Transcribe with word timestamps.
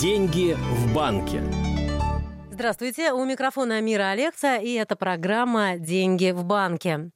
Деньги 0.00 0.54
в 0.54 0.94
банке. 0.94 1.42
Здравствуйте, 2.50 3.12
у 3.12 3.24
микрофона 3.24 3.76
Амира 3.76 4.10
Алекса, 4.10 4.56
и 4.56 4.72
это 4.72 4.94
программа 4.94 5.78
«Деньги 5.78 6.32
в 6.32 6.44
банке». 6.44 7.10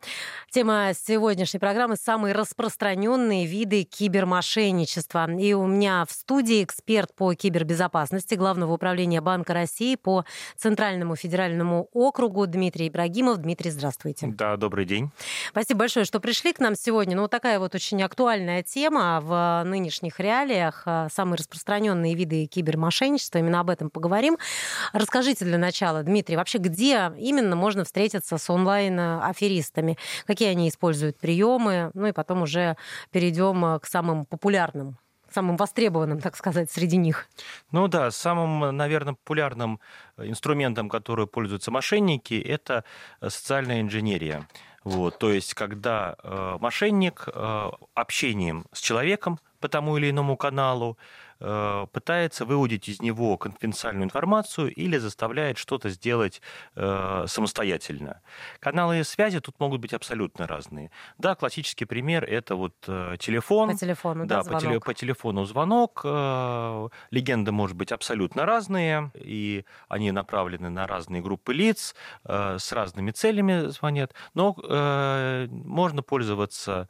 Тема 0.52 0.90
сегодняшней 0.94 1.60
программы– 1.60 1.94
самые 2.02 2.34
распространенные 2.34 3.46
виды 3.46 3.84
кибермошенничества. 3.84 5.30
И 5.38 5.52
у 5.52 5.64
меня 5.64 6.04
в 6.08 6.10
студии 6.10 6.64
эксперт 6.64 7.14
по 7.14 7.32
кибербезопасности 7.34 8.34
Главного 8.34 8.72
управления 8.72 9.20
Банка 9.20 9.54
России 9.54 9.94
по 9.94 10.24
Центральному 10.56 11.14
федеральному 11.14 11.88
округу 11.92 12.48
Дмитрий 12.48 12.88
Ибрагимов. 12.88 13.36
Дмитрий, 13.36 13.70
здравствуйте. 13.70 14.26
Да, 14.26 14.56
добрый 14.56 14.86
день. 14.86 15.12
Спасибо 15.50 15.78
большое, 15.78 16.04
что 16.04 16.18
пришли 16.18 16.52
к 16.52 16.58
нам 16.58 16.74
сегодня. 16.74 17.14
Ну, 17.14 17.28
такая 17.28 17.60
вот 17.60 17.76
очень 17.76 18.02
актуальная 18.02 18.64
тема 18.64 19.20
в 19.22 19.62
нынешних 19.64 20.18
реалиях. 20.18 20.84
Самые 21.12 21.36
распространенные 21.36 22.16
виды 22.16 22.46
кибермошенничества. 22.46 23.38
Именно 23.38 23.60
об 23.60 23.70
этом 23.70 23.88
поговорим. 23.88 24.36
Расскажите 24.92 25.44
для 25.44 25.58
начала, 25.58 26.02
Дмитрий, 26.02 26.34
вообще 26.34 26.58
где 26.58 27.12
именно 27.16 27.54
можно 27.54 27.84
встретиться 27.84 28.36
с 28.36 28.50
онлайн-аферистами? 28.50 29.96
Какие 30.26 30.39
какие 30.40 30.52
они 30.52 30.70
используют 30.70 31.18
приемы, 31.18 31.90
ну 31.92 32.06
и 32.06 32.12
потом 32.12 32.42
уже 32.42 32.78
перейдем 33.10 33.62
э, 33.62 33.78
к 33.78 33.86
самым 33.86 34.24
популярным 34.24 34.96
самым 35.30 35.56
востребованным, 35.56 36.20
так 36.20 36.34
сказать, 36.36 36.72
среди 36.72 36.96
них? 36.96 37.28
Ну 37.70 37.86
да, 37.86 38.10
самым, 38.10 38.76
наверное, 38.76 39.14
популярным 39.14 39.78
инструментом, 40.18 40.88
который 40.88 41.28
пользуются 41.28 41.70
мошенники, 41.70 42.34
это 42.34 42.82
социальная 43.20 43.80
инженерия. 43.80 44.48
Вот, 44.82 45.20
то 45.20 45.30
есть, 45.30 45.54
когда 45.54 46.16
э, 46.24 46.56
мошенник 46.58 47.28
э, 47.28 47.70
общением 47.94 48.64
с 48.72 48.80
человеком 48.80 49.38
по 49.60 49.68
тому 49.68 49.98
или 49.98 50.10
иному 50.10 50.36
каналу 50.36 50.98
Э, 50.98 51.29
пытается 51.40 52.44
выудить 52.44 52.88
из 52.88 53.00
него 53.00 53.38
конфиденциальную 53.38 54.04
информацию 54.04 54.72
или 54.74 54.98
заставляет 54.98 55.56
что-то 55.56 55.88
сделать 55.88 56.42
э, 56.76 57.24
самостоятельно. 57.26 58.20
Каналы 58.60 59.02
связи 59.04 59.40
тут 59.40 59.58
могут 59.58 59.80
быть 59.80 59.94
абсолютно 59.94 60.46
разные. 60.46 60.90
Да, 61.16 61.34
классический 61.34 61.86
пример 61.86 62.24
это 62.24 62.56
вот 62.56 62.74
э, 62.86 63.16
телефон. 63.18 63.70
По 63.70 63.76
телефону, 63.76 64.26
да, 64.26 64.42
да 64.42 64.52
по, 64.52 64.60
теле, 64.60 64.80
по 64.80 64.92
телефону 64.92 65.44
звонок. 65.46 66.04
Легенды 67.10 67.52
может 67.52 67.76
быть 67.76 67.90
абсолютно 67.90 68.44
разные, 68.44 69.10
и 69.14 69.64
они 69.88 70.12
направлены 70.12 70.68
на 70.68 70.86
разные 70.86 71.22
группы 71.22 71.54
лиц, 71.54 71.94
с 72.24 72.72
разными 72.72 73.12
целями 73.12 73.68
звонят, 73.68 74.14
но 74.34 74.54
можно 75.50 76.02
пользоваться 76.02 76.88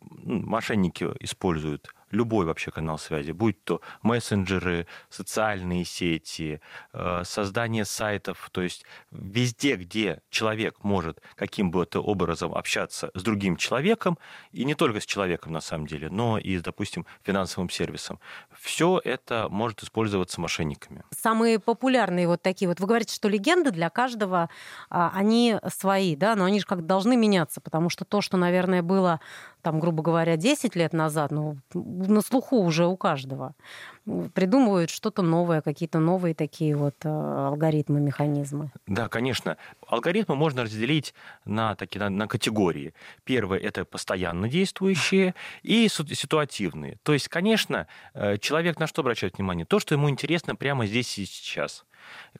мошенники 0.00 1.04
используют 1.20 1.92
любой 2.10 2.46
вообще 2.46 2.70
канал 2.70 2.98
связи, 2.98 3.32
будь 3.32 3.62
то 3.64 3.80
мессенджеры, 4.02 4.86
социальные 5.10 5.84
сети, 5.84 6.60
э, 6.92 7.22
создание 7.24 7.84
сайтов, 7.84 8.48
то 8.52 8.62
есть 8.62 8.84
везде, 9.10 9.76
где 9.76 10.20
человек 10.30 10.82
может 10.82 11.20
каким 11.34 11.70
бы 11.70 11.84
то 11.86 12.00
образом 12.00 12.54
общаться 12.54 13.10
с 13.14 13.22
другим 13.22 13.56
человеком, 13.56 14.18
и 14.52 14.64
не 14.64 14.74
только 14.74 15.00
с 15.00 15.06
человеком 15.06 15.52
на 15.52 15.60
самом 15.60 15.86
деле, 15.86 16.08
но 16.10 16.38
и, 16.38 16.58
допустим, 16.58 17.06
финансовым 17.22 17.70
сервисом, 17.70 18.20
все 18.58 19.00
это 19.04 19.48
может 19.50 19.82
использоваться 19.82 20.40
мошенниками. 20.40 21.02
Самые 21.10 21.58
популярные 21.58 22.26
вот 22.26 22.42
такие 22.42 22.68
вот, 22.68 22.80
вы 22.80 22.86
говорите, 22.86 23.14
что 23.14 23.28
легенды 23.28 23.70
для 23.70 23.90
каждого, 23.90 24.48
а, 24.90 25.10
они 25.14 25.56
свои, 25.68 26.16
да, 26.16 26.34
но 26.36 26.44
они 26.44 26.60
же 26.60 26.66
как 26.66 26.86
должны 26.86 27.16
меняться, 27.16 27.60
потому 27.60 27.90
что 27.90 28.04
то, 28.04 28.20
что, 28.20 28.36
наверное, 28.36 28.82
было 28.82 29.20
там, 29.68 29.80
грубо 29.80 30.02
говоря, 30.02 30.38
10 30.38 30.76
лет 30.76 30.94
назад, 30.94 31.30
ну, 31.30 31.58
на 31.74 32.22
слуху 32.22 32.56
уже 32.56 32.86
у 32.86 32.96
каждого. 32.96 33.54
Придумывают 34.32 34.88
что-то 34.88 35.20
новое, 35.20 35.60
какие-то 35.60 35.98
новые 35.98 36.34
такие 36.34 36.74
вот 36.74 36.94
э, 37.04 37.08
алгоритмы, 37.08 38.00
механизмы. 38.00 38.70
Да, 38.86 39.08
конечно. 39.08 39.58
Алгоритмы 39.86 40.36
можно 40.36 40.62
разделить 40.62 41.12
на, 41.44 41.74
такие, 41.74 42.00
на, 42.00 42.08
на 42.08 42.26
категории. 42.26 42.94
Первое– 43.24 43.58
это 43.68 43.84
постоянно 43.84 44.48
действующие 44.48 45.34
и 45.62 45.86
ситуативные. 45.88 46.96
То 47.02 47.12
есть, 47.12 47.28
конечно, 47.28 47.86
э, 48.14 48.38
человек 48.38 48.80
на 48.80 48.86
что 48.86 49.02
обращает 49.02 49.36
внимание? 49.36 49.66
То, 49.66 49.80
что 49.80 49.94
ему 49.94 50.08
интересно 50.08 50.56
прямо 50.56 50.86
здесь 50.86 51.18
и 51.18 51.26
сейчас. 51.26 51.84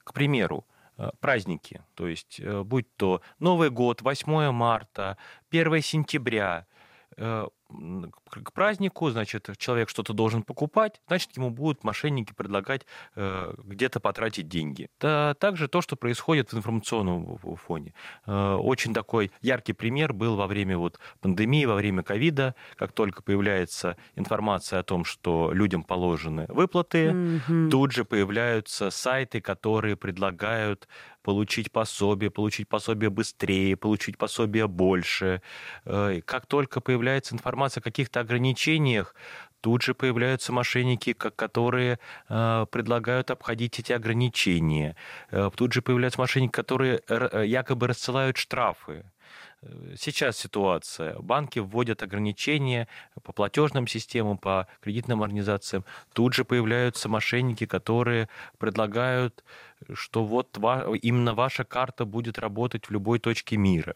К 0.02 0.14
примеру, 0.14 0.64
э, 0.96 1.10
праздники, 1.20 1.82
то 1.94 2.08
есть 2.08 2.40
будь 2.64 2.86
то 2.96 3.20
Новый 3.38 3.68
год, 3.68 4.00
8 4.00 4.50
марта, 4.50 5.18
1 5.50 5.82
сентября– 5.82 6.64
к 7.18 8.52
празднику, 8.52 9.10
значит, 9.10 9.50
человек 9.58 9.90
что-то 9.90 10.14
должен 10.14 10.42
покупать, 10.42 11.00
значит, 11.06 11.36
ему 11.36 11.50
будут 11.50 11.84
мошенники 11.84 12.32
предлагать 12.32 12.86
э, 13.14 13.54
где-то 13.58 14.00
потратить 14.00 14.48
деньги. 14.48 14.88
Да, 15.00 15.34
также 15.34 15.68
то, 15.68 15.82
что 15.82 15.96
происходит 15.96 16.52
в 16.52 16.56
информационном 16.56 17.38
фоне. 17.56 17.92
Э, 18.26 18.54
очень 18.54 18.94
такой 18.94 19.30
яркий 19.42 19.74
пример 19.74 20.12
был 20.14 20.36
во 20.36 20.46
время 20.46 20.78
вот 20.78 20.98
пандемии, 21.20 21.66
во 21.66 21.74
время 21.74 22.02
ковида, 22.02 22.54
как 22.76 22.92
только 22.92 23.22
появляется 23.22 23.96
информация 24.14 24.80
о 24.80 24.82
том, 24.82 25.04
что 25.04 25.50
людям 25.52 25.84
положены 25.84 26.46
выплаты, 26.48 27.08
mm-hmm. 27.08 27.70
тут 27.70 27.92
же 27.92 28.04
появляются 28.04 28.90
сайты, 28.90 29.40
которые 29.42 29.96
предлагают 29.96 30.88
получить 31.28 31.70
пособие, 31.70 32.30
получить 32.30 32.68
пособие 32.68 33.10
быстрее, 33.10 33.76
получить 33.76 34.16
пособие 34.16 34.66
больше. 34.66 35.42
Э, 35.84 36.22
как 36.24 36.46
только 36.46 36.80
появляется 36.80 37.34
информация 37.34 37.82
о 37.82 37.84
каких-то 37.84 38.20
ограничениях, 38.20 39.14
тут 39.60 39.82
же 39.82 39.92
появляются 39.92 40.52
мошенники, 40.54 41.12
которые 41.12 41.98
э, 42.30 42.66
предлагают 42.70 43.30
обходить 43.30 43.78
эти 43.78 43.92
ограничения. 43.92 44.96
Э, 45.30 45.50
тут 45.54 45.74
же 45.74 45.82
появляются 45.82 46.18
мошенники, 46.18 46.52
которые 46.52 47.02
якобы 47.44 47.88
рассылают 47.88 48.38
штрафы. 48.38 49.04
Сейчас 49.98 50.36
ситуация. 50.36 51.18
Банки 51.18 51.58
вводят 51.58 52.02
ограничения 52.02 52.86
по 53.22 53.32
платежным 53.32 53.86
системам, 53.86 54.38
по 54.38 54.68
кредитным 54.80 55.22
организациям. 55.22 55.84
Тут 56.12 56.34
же 56.34 56.44
появляются 56.44 57.08
мошенники, 57.08 57.66
которые 57.66 58.28
предлагают 58.58 59.42
что 59.94 60.24
вот 60.24 60.58
именно 61.02 61.34
ваша 61.34 61.64
карта 61.64 62.04
будет 62.04 62.38
работать 62.38 62.86
в 62.86 62.90
любой 62.90 63.18
точке 63.18 63.56
мира. 63.56 63.94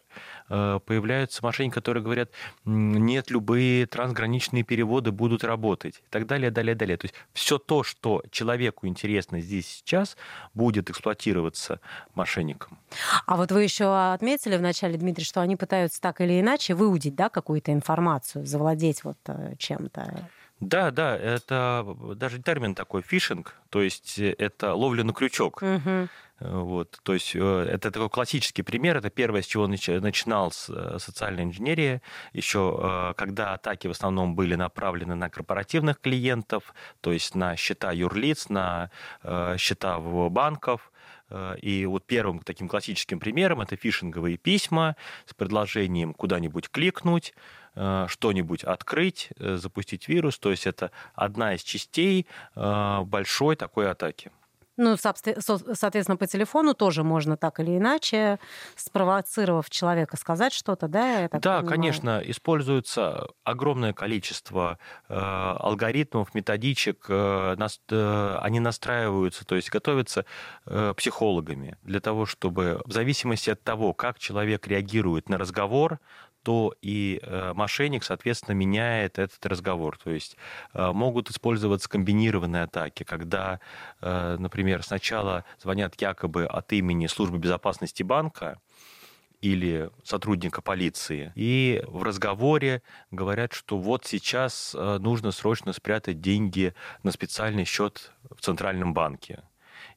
Э, 0.49 0.79
появляются 0.85 1.43
мошенники, 1.43 1.73
которые 1.73 2.03
говорят, 2.03 2.29
нет, 2.65 3.29
любые 3.29 3.85
трансграничные 3.85 4.63
переводы 4.63 5.11
будут 5.11 5.43
работать. 5.43 5.97
И 5.97 6.09
так 6.09 6.25
далее, 6.25 6.51
далее, 6.51 6.75
далее. 6.75 6.97
То 6.97 7.05
есть 7.05 7.15
все 7.33 7.57
то, 7.57 7.83
что 7.83 8.23
человеку 8.31 8.87
интересно 8.87 9.41
здесь 9.41 9.67
сейчас, 9.67 10.17
будет 10.53 10.89
эксплуатироваться 10.89 11.79
мошенником. 12.15 12.79
А 13.25 13.35
вот 13.35 13.51
вы 13.51 13.63
еще 13.63 14.13
отметили 14.13 14.57
вначале, 14.57 14.97
Дмитрий, 14.97 15.22
что 15.25 15.41
они 15.41 15.55
пытаются 15.55 15.99
так 16.01 16.21
или 16.21 16.39
иначе 16.39 16.75
выудить 16.75 17.15
да, 17.15 17.29
какую-то 17.29 17.71
информацию, 17.71 18.45
завладеть 18.45 19.03
вот 19.03 19.17
э, 19.27 19.55
чем-то. 19.57 20.29
Да, 20.59 20.91
да, 20.91 21.17
это 21.17 21.85
даже 22.15 22.41
термин 22.41 22.75
такой 22.75 23.01
фишинг, 23.01 23.55
то 23.69 23.81
есть 23.81 24.19
э, 24.19 24.33
это 24.37 24.73
ловля 24.73 25.03
на 25.03 25.13
крючок. 25.13 25.61
Угу. 25.61 26.07
Вот, 26.39 26.99
то 27.03 27.13
есть 27.13 27.35
это 27.35 27.91
такой 27.91 28.09
классический 28.09 28.63
пример. 28.63 28.97
Это 28.97 29.09
первое, 29.09 29.41
с 29.41 29.45
чего 29.45 29.65
начинал 29.67 30.51
социальная 30.51 31.45
инженерия. 31.45 32.01
Еще 32.33 33.13
когда 33.17 33.53
атаки 33.53 33.87
в 33.87 33.91
основном 33.91 34.35
были 34.35 34.55
направлены 34.55 35.15
на 35.15 35.29
корпоративных 35.29 36.01
клиентов, 36.01 36.73
то 36.99 37.13
есть 37.13 37.35
на 37.35 37.55
счета 37.55 37.93
юрлиц, 37.93 38.49
на 38.49 38.89
счета 39.57 39.99
банков. 39.99 40.91
И 41.61 41.85
вот 41.87 42.05
первым 42.05 42.39
таким 42.39 42.67
классическим 42.67 43.19
примером 43.19 43.61
это 43.61 43.75
фишинговые 43.75 44.37
письма 44.37 44.95
с 45.25 45.33
предложением 45.33 46.13
куда-нибудь 46.13 46.69
кликнуть, 46.69 47.33
Э, 47.75 48.05
что-нибудь 48.07 48.63
открыть, 48.63 49.29
э, 49.39 49.55
запустить 49.55 50.07
вирус. 50.07 50.37
То 50.37 50.51
есть 50.51 50.67
это 50.67 50.91
одна 51.15 51.55
из 51.55 51.63
частей 51.63 52.27
э, 52.55 53.01
большой 53.03 53.55
такой 53.55 53.89
атаки. 53.89 54.31
Ну, 54.75 54.97
соответственно, 54.97 56.17
по 56.17 56.25
телефону 56.25 56.73
тоже 56.73 57.03
можно 57.03 57.37
так 57.37 57.59
или 57.59 57.77
иначе, 57.77 58.39
спровоцировав 58.75 59.69
человека 59.69 60.17
сказать 60.17 60.51
что-то, 60.51 60.87
да? 60.87 61.29
да, 61.31 61.59
понимаю. 61.59 61.65
конечно, 61.67 62.21
используется 62.25 63.27
огромное 63.43 63.93
количество 63.93 64.79
э, 65.09 65.13
алгоритмов, 65.15 66.33
методичек, 66.33 67.05
э, 67.07 67.55
нас, 67.57 67.79
э, 67.89 68.37
они 68.41 68.59
настраиваются, 68.59 69.45
то 69.45 69.55
есть 69.55 69.69
готовятся 69.69 70.25
э, 70.65 70.93
психологами 70.97 71.77
для 71.83 71.99
того, 71.99 72.25
чтобы 72.25 72.81
в 72.85 72.91
зависимости 72.91 73.51
от 73.51 73.61
того, 73.63 73.93
как 73.93 74.17
человек 74.17 74.67
реагирует 74.67 75.29
на 75.29 75.37
разговор, 75.37 75.99
то 76.43 76.75
и 76.81 77.19
э, 77.23 77.53
мошенник, 77.55 78.03
соответственно, 78.03 78.53
меняет 78.53 79.17
этот 79.17 79.43
разговор. 79.45 79.97
То 79.97 80.11
есть 80.11 80.37
э, 80.73 80.91
могут 80.91 81.31
использоваться 81.31 81.89
комбинированные 81.89 82.63
атаки, 82.63 83.03
когда, 83.03 83.59
э, 84.01 84.35
например, 84.63 84.81
сначала 84.81 85.43
звонят 85.61 85.99
якобы 86.01 86.45
от 86.45 86.71
имени 86.71 87.07
службы 87.07 87.37
безопасности 87.37 88.01
банка, 88.01 88.59
или 89.41 89.89
сотрудника 90.05 90.61
полиции. 90.61 91.33
И 91.35 91.83
в 91.87 92.03
разговоре 92.03 92.81
говорят, 93.11 93.51
что 93.51 93.77
вот 93.77 94.05
сейчас 94.05 94.73
э, 94.73 94.99
нужно 94.99 95.31
срочно 95.31 95.73
спрятать 95.73 96.21
деньги 96.21 96.73
на 97.03 97.11
специальный 97.11 97.65
счет 97.65 98.13
в 98.31 98.39
Центральном 98.39 98.93
банке. 98.93 99.43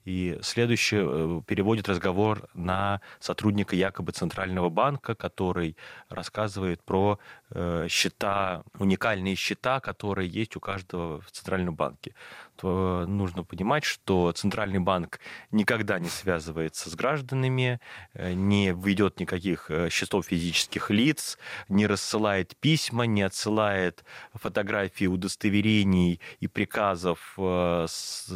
И 0.05 0.39
следующее 0.43 1.05
э, 1.05 1.43
переводит 1.47 1.89
разговор 1.89 2.49
на 2.55 3.01
сотрудника 3.21 3.77
якобы 3.77 4.13
Центрального 4.13 4.69
банка, 4.69 5.15
который 5.15 5.77
рассказывает 6.09 6.83
про 6.83 7.19
э, 7.51 7.87
счета, 7.89 8.63
уникальные 8.79 9.35
счета, 9.35 9.81
которые 9.81 10.29
есть 10.29 10.57
у 10.57 10.61
каждого 10.61 11.21
в 11.21 11.31
Центральном 11.31 11.75
банке. 11.75 12.15
То 12.57 13.05
нужно 13.07 13.45
понимать, 13.45 13.85
что 13.85 14.33
Центральный 14.33 14.79
банк 14.79 15.21
никогда 15.51 15.99
не 15.99 16.09
связывается 16.09 16.91
с 16.91 16.95
гражданами, 16.95 17.81
э, 18.15 18.33
не 18.33 18.73
ведет 18.73 19.21
никаких 19.21 19.71
счетов 19.91 20.27
физических 20.27 20.91
лиц, 20.91 21.39
не 21.69 21.87
рассылает 21.87 22.57
письма, 22.57 23.05
не 23.05 23.23
отсылает 23.23 24.05
фотографии 24.35 25.07
удостоверений 25.07 26.21
и 26.41 26.49
приказов 26.49 27.35
с 27.37 28.31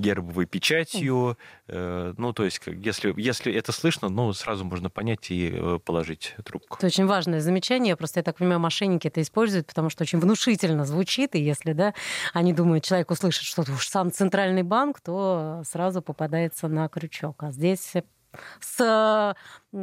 гербовой 0.00 0.46
печатью. 0.46 1.38
Э, 1.68 2.14
ну, 2.16 2.32
то 2.32 2.44
есть, 2.44 2.60
если, 2.66 3.14
если 3.16 3.52
это 3.52 3.72
слышно, 3.72 4.08
ну, 4.08 4.32
сразу 4.32 4.64
можно 4.64 4.90
понять 4.90 5.30
и 5.30 5.52
э, 5.52 5.78
положить 5.84 6.34
трубку. 6.44 6.76
Это 6.78 6.86
очень 6.86 7.06
важное 7.06 7.40
замечание. 7.40 7.94
Просто, 7.96 8.20
я 8.20 8.24
так 8.24 8.38
понимаю, 8.38 8.58
мошенники 8.58 9.06
это 9.06 9.22
используют, 9.22 9.66
потому 9.66 9.90
что 9.90 10.02
очень 10.02 10.18
внушительно 10.18 10.84
звучит, 10.84 11.34
и 11.34 11.40
если, 11.40 11.72
да, 11.72 11.94
они 12.32 12.52
думают, 12.52 12.84
человек 12.84 13.10
услышит, 13.10 13.39
что 13.44 13.62
уж 13.62 13.88
сам 13.88 14.12
центральный 14.12 14.62
банк, 14.62 15.00
то 15.00 15.62
сразу 15.64 16.02
попадается 16.02 16.68
на 16.68 16.88
крючок. 16.88 17.42
А 17.42 17.50
здесь 17.50 17.94
с 18.60 19.34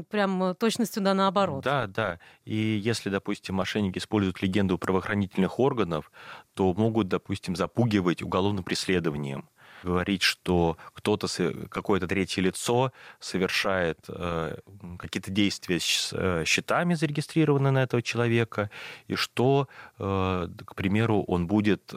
прям 0.09 0.55
точностью 0.55 1.03
да 1.03 1.13
наоборот. 1.13 1.63
Да, 1.63 1.87
да. 1.87 2.19
И 2.45 2.55
если, 2.55 3.09
допустим, 3.09 3.55
мошенники 3.55 3.97
используют 3.97 4.41
легенду 4.41 4.77
правоохранительных 4.77 5.59
органов, 5.59 6.11
то 6.53 6.73
могут, 6.73 7.07
допустим, 7.07 7.55
запугивать 7.55 8.21
уголовным 8.21 8.63
преследованием 8.63 9.49
говорить, 9.83 10.21
что 10.21 10.77
кто-то, 10.93 11.27
какое-то 11.69 12.07
третье 12.07 12.41
лицо 12.41 12.91
совершает 13.19 13.99
э, 14.07 14.57
какие-то 14.97 15.31
действия 15.31 15.79
с 15.79 16.13
э, 16.13 16.43
счетами, 16.45 16.93
зарегистрированные 16.93 17.71
на 17.71 17.83
этого 17.83 18.01
человека, 18.01 18.69
и 19.07 19.15
что, 19.15 19.67
э, 19.99 20.47
к 20.65 20.75
примеру, 20.75 21.23
он 21.27 21.47
будет 21.47 21.93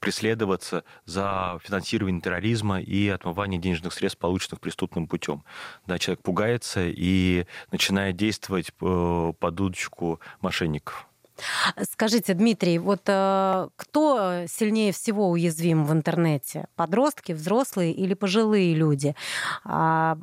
преследоваться 0.00 0.84
за 1.04 1.58
финансирование 1.62 2.20
терроризма 2.20 2.80
и 2.80 3.08
отмывание 3.08 3.60
денежных 3.60 3.92
средств, 3.92 4.18
полученных 4.18 4.60
преступным 4.60 5.06
путем. 5.06 5.44
Да, 5.86 5.98
человек 5.98 6.22
пугается 6.22 6.82
и 6.86 7.46
начинает 7.70 8.16
действовать 8.16 8.72
под 8.74 9.60
удочку 9.60 10.20
мошенников. 10.40 11.06
Скажите, 11.82 12.34
Дмитрий, 12.34 12.78
вот 12.78 13.02
э, 13.06 13.68
кто 13.76 14.44
сильнее 14.46 14.92
всего 14.92 15.30
уязвим 15.30 15.84
в 15.84 15.92
интернете? 15.92 16.66
Подростки, 16.76 17.32
взрослые 17.32 17.92
или 17.92 18.14
пожилые 18.14 18.74
люди? 18.74 19.14
А, 19.64 20.18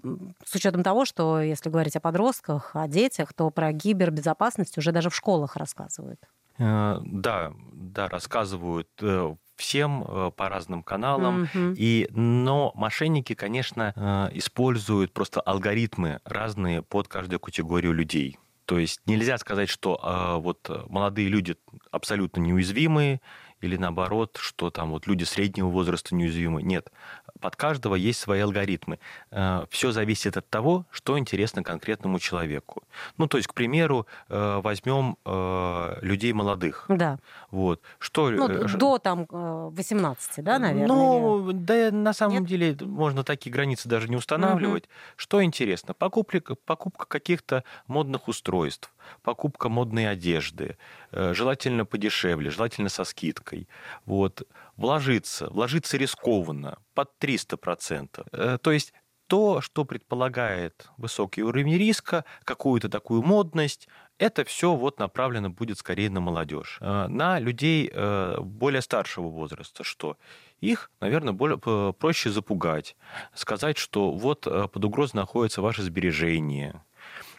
с 0.45 0.55
учетом 0.55 0.83
того, 0.83 1.05
что 1.05 1.41
если 1.41 1.69
говорить 1.69 1.95
о 1.95 1.99
подростках, 1.99 2.71
о 2.75 2.87
детях, 2.87 3.33
то 3.33 3.49
про 3.49 3.73
кибербезопасность 3.73 4.77
уже 4.77 4.91
даже 4.91 5.09
в 5.09 5.15
школах 5.15 5.55
рассказывают. 5.55 6.19
Э, 6.59 6.97
да, 7.03 7.51
да, 7.73 8.09
рассказывают 8.09 8.89
э, 9.01 9.35
всем 9.57 10.31
по 10.35 10.49
разным 10.49 10.83
каналам. 10.83 11.43
Mm-hmm. 11.43 11.73
И, 11.77 12.07
но 12.11 12.71
мошенники, 12.75 13.33
конечно, 13.33 14.29
используют 14.33 15.11
просто 15.13 15.41
алгоритмы 15.41 16.19
разные 16.23 16.81
под 16.81 17.07
каждую 17.07 17.39
категорию 17.39 17.93
людей. 17.93 18.37
То 18.65 18.79
есть 18.79 19.01
нельзя 19.05 19.37
сказать, 19.37 19.69
что 19.69 19.97
а, 20.03 20.37
вот 20.37 20.69
молодые 20.89 21.29
люди 21.29 21.55
абсолютно 21.89 22.41
неуязвимые, 22.41 23.21
или 23.61 23.77
наоборот, 23.77 24.37
что 24.39 24.69
там 24.69 24.91
вот 24.91 25.07
люди 25.07 25.23
среднего 25.23 25.67
возраста 25.67 26.15
неуязвимы. 26.15 26.61
Нет, 26.61 26.91
под 27.39 27.55
каждого 27.55 27.95
есть 27.95 28.19
свои 28.19 28.41
алгоритмы. 28.41 28.99
Э, 29.31 29.65
Все 29.69 29.91
зависит 29.91 30.37
от 30.37 30.49
того, 30.49 30.85
что 30.91 31.17
интересно 31.17 31.63
конкретному 31.63 32.19
человеку. 32.19 32.83
Ну, 33.17 33.27
то 33.27 33.37
есть, 33.37 33.47
к 33.47 33.53
примеру, 33.53 34.07
э, 34.29 34.59
возьмем 34.63 35.17
э, 35.25 35.97
людей 36.01 36.33
молодых. 36.33 36.85
Да. 36.89 37.19
Вот. 37.51 37.81
Что... 37.99 38.29
Ну, 38.29 38.47
до 38.77 38.97
там 38.97 39.25
18, 39.29 40.43
да, 40.43 40.59
наверное? 40.59 40.87
Ну, 40.87 41.51
да, 41.53 41.91
на 41.91 42.13
самом 42.13 42.39
Нет? 42.39 42.45
деле 42.45 42.77
можно 42.81 43.23
такие 43.23 43.51
границы 43.51 43.89
даже 43.89 44.07
не 44.07 44.15
устанавливать. 44.15 44.83
Угу. 44.83 44.91
Что 45.15 45.43
интересно? 45.43 45.93
Покупка, 45.93 46.55
покупка 46.55 47.05
каких-то 47.05 47.63
модных 47.87 48.27
устройств 48.27 48.91
покупка 49.21 49.69
модной 49.69 50.09
одежды, 50.09 50.77
э, 51.11 51.33
желательно 51.33 51.85
подешевле, 51.85 52.49
желательно 52.49 52.89
со 52.89 53.03
скидкой. 53.03 53.67
Вот. 54.05 54.43
Вложиться, 54.75 55.49
вложиться 55.49 55.97
рискованно, 55.97 56.77
под 56.93 57.11
300%. 57.19 58.25
Э, 58.31 58.57
то 58.61 58.71
есть 58.71 58.93
то, 59.27 59.59
что 59.59 59.83
предполагает 59.83 60.89
высокий 60.97 61.43
уровень 61.43 61.77
риска, 61.77 62.23
какую-то 62.45 62.87
такую 62.87 63.23
модность, 63.23 63.89
это 64.17 64.45
все 64.45 64.73
вот 64.73 64.99
направлено 64.99 65.49
будет 65.49 65.77
скорее 65.77 66.09
на 66.09 66.21
молодежь. 66.21 66.77
Э, 66.81 67.07
на 67.07 67.39
людей 67.39 67.91
более 68.39 68.81
старшего 68.81 69.27
возраста, 69.27 69.83
что 69.83 70.17
их, 70.61 70.91
наверное, 71.01 71.33
более, 71.33 71.57
проще 71.93 72.29
запугать, 72.31 72.95
сказать, 73.33 73.77
что 73.77 74.11
вот 74.11 74.41
под 74.41 74.85
угрозой 74.85 75.17
находятся 75.17 75.61
ваши 75.61 75.83
сбережения, 75.83 76.83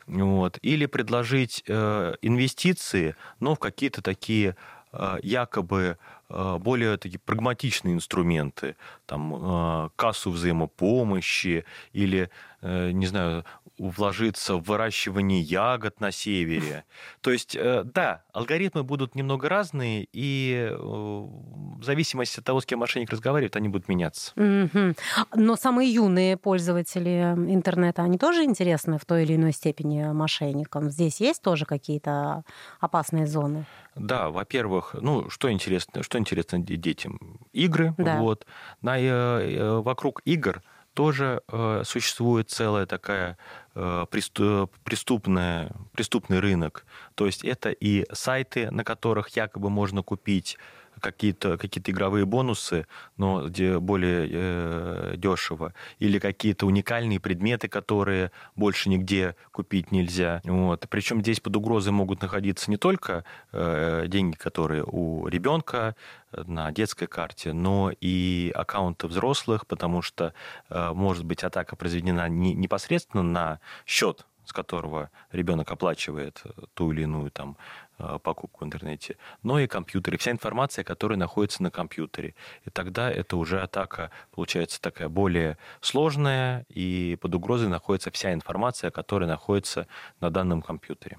вот. 0.09 0.59
Или 0.63 0.87
предложить 0.87 1.63
э, 1.67 2.15
инвестиции, 2.23 3.15
но 3.41 3.55
в 3.55 3.59
какие-то 3.59 4.03
такие 4.03 4.57
э, 4.93 5.19
якобы 5.23 5.99
э, 6.31 6.57
более 6.59 6.97
такие 6.97 7.19
прагматичные 7.19 7.95
инструменты, 7.95 8.77
там, 9.07 9.91
кассу 9.97 10.31
взаимопомощи 10.31 11.65
или, 11.93 12.31
не 12.63 13.07
знаю, 13.07 13.45
вложиться 13.79 14.57
в 14.57 14.63
выращивание 14.63 15.41
ягод 15.41 16.01
на 16.01 16.11
севере. 16.11 16.85
То 17.21 17.31
есть, 17.31 17.57
э, 17.57 17.85
да, 17.85 18.23
алгоритмы 18.33 18.83
будут 18.83 19.15
немного 19.15 19.49
разные, 19.49 20.09
и 20.13 20.69
э, 20.71 20.77
в 20.77 21.83
зависимости 21.83 22.41
от 22.41 22.45
того, 22.45 22.61
с 22.61 22.67
кем 22.67 22.81
мошенник 22.81 23.11
разговаривает, 23.11 23.57
они 23.57 23.69
будут 23.69 23.89
меняться. 23.89 24.33
Mm-hmm. 24.37 24.99
Но 25.35 25.57
самые 25.57 25.93
юные 25.93 26.37
пользователи 26.37 27.35
интернета, 27.49 28.03
они 28.03 28.19
тоже 28.19 28.45
интересны 28.45 28.99
в 28.99 29.05
той 29.05 29.23
или 29.23 29.37
иной 29.37 29.53
степени 29.53 30.13
мошенникам? 30.13 30.91
Здесь 30.91 31.21
есть 31.21 31.43
тоже 31.43 31.65
какие-то 31.65 32.45
опасные 32.81 33.27
зоны? 33.27 33.65
Да, 33.95 34.31
во-первых, 34.31 34.95
ну, 35.01 35.29
что 35.29 35.51
интересно, 35.51 36.03
что 36.03 36.19
интересно 36.19 36.59
детям? 36.61 37.41
Игры, 37.53 37.95
да. 37.99 38.19
вот. 38.19 38.47
На, 38.81 38.99
э, 38.99 39.81
вокруг 39.81 40.23
игр 40.25 40.63
тоже 40.99 41.43
э, 41.47 41.83
существует 41.85 42.51
целая 42.51 42.85
такая 42.85 43.39
э, 43.77 44.07
преступная, 44.11 45.71
преступный 45.93 46.41
рынок. 46.41 46.85
То 47.15 47.27
есть 47.27 47.45
это 47.45 47.71
и 47.71 48.05
сайты, 48.13 48.73
на 48.73 48.83
которых 48.83 49.29
якобы 49.29 49.71
можно 49.71 50.03
купить 50.03 50.59
какие-то 51.01 51.57
какие 51.59 51.83
игровые 51.87 52.25
бонусы, 52.25 52.87
но 53.17 53.49
где 53.49 53.79
более 53.79 54.29
э, 54.31 55.15
дешево, 55.17 55.75
или 55.99 56.19
какие-то 56.19 56.67
уникальные 56.67 57.21
предметы, 57.21 57.69
которые 57.69 58.31
больше 58.57 58.89
нигде 58.89 59.37
купить 59.53 59.93
нельзя. 59.93 60.41
Вот. 60.45 60.87
Причем 60.89 61.21
здесь 61.21 61.41
под 61.41 61.57
угрозой 61.57 61.93
могут 61.93 62.23
находиться 62.23 62.71
не 62.71 62.77
только 62.77 63.25
э, 63.53 64.07
деньги, 64.09 64.37
которые 64.37 64.85
у 64.85 65.27
ребенка 65.29 65.95
на 66.33 66.71
детской 66.73 67.07
карте, 67.07 67.53
но 67.53 67.91
и 68.01 68.53
аккаунты 68.55 69.07
взрослых, 69.07 69.67
потому 69.67 70.03
что 70.03 70.35
э, 70.69 70.93
может 70.93 71.25
быть 71.25 71.45
атака 71.45 71.77
произведена 71.77 72.29
не 72.29 72.55
непосредственно 72.55 73.23
на 73.23 73.61
счет 73.87 74.27
с 74.45 74.53
которого 74.55 75.11
ребенок 75.31 75.71
оплачивает 75.71 76.43
ту 76.73 76.91
или 76.91 77.03
иную 77.03 77.31
там 77.31 77.59
Э, 77.88 77.88
покупку 78.23 78.65
в 78.65 78.67
интернете, 78.67 79.17
но 79.43 79.59
и 79.59 79.67
компьютеры, 79.67 80.19
вся 80.19 80.31
информация, 80.31 80.85
которая 80.85 81.19
находится 81.19 81.63
на 81.63 81.71
компьютере. 81.71 82.35
И 82.65 82.71
тогда 82.71 83.11
это 83.11 83.37
уже 83.37 83.61
атака, 83.61 84.11
получается, 84.31 84.81
такая 84.81 85.09
более 85.09 85.59
сложная, 85.81 86.65
и 86.69 87.19
под 87.21 87.35
угрозой 87.35 87.69
находится 87.69 88.11
вся 88.11 88.33
информация, 88.33 88.91
которая 88.91 89.29
находится 89.29 89.87
на 90.21 90.31
данном 90.31 90.63
компьютере. 90.63 91.19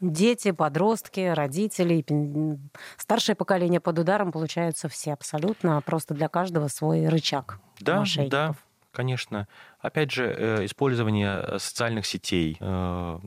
Дети, 0.00 0.50
подростки, 0.50 1.20
родители, 1.20 2.04
старшее 2.98 3.34
поколение 3.34 3.80
под 3.80 3.98
ударом 3.98 4.30
получаются 4.30 4.90
все 4.90 5.14
абсолютно, 5.14 5.80
просто 5.80 6.12
для 6.12 6.28
каждого 6.28 6.68
свой 6.68 7.08
рычаг 7.08 7.60
да, 7.80 8.00
мошенников. 8.00 8.30
Да, 8.30 8.54
конечно. 8.96 9.48
опять 9.80 10.10
же, 10.10 10.24
э, 10.24 10.64
использование 10.64 11.58
социальных 11.58 12.06
сетей. 12.06 12.56
То 12.58 13.20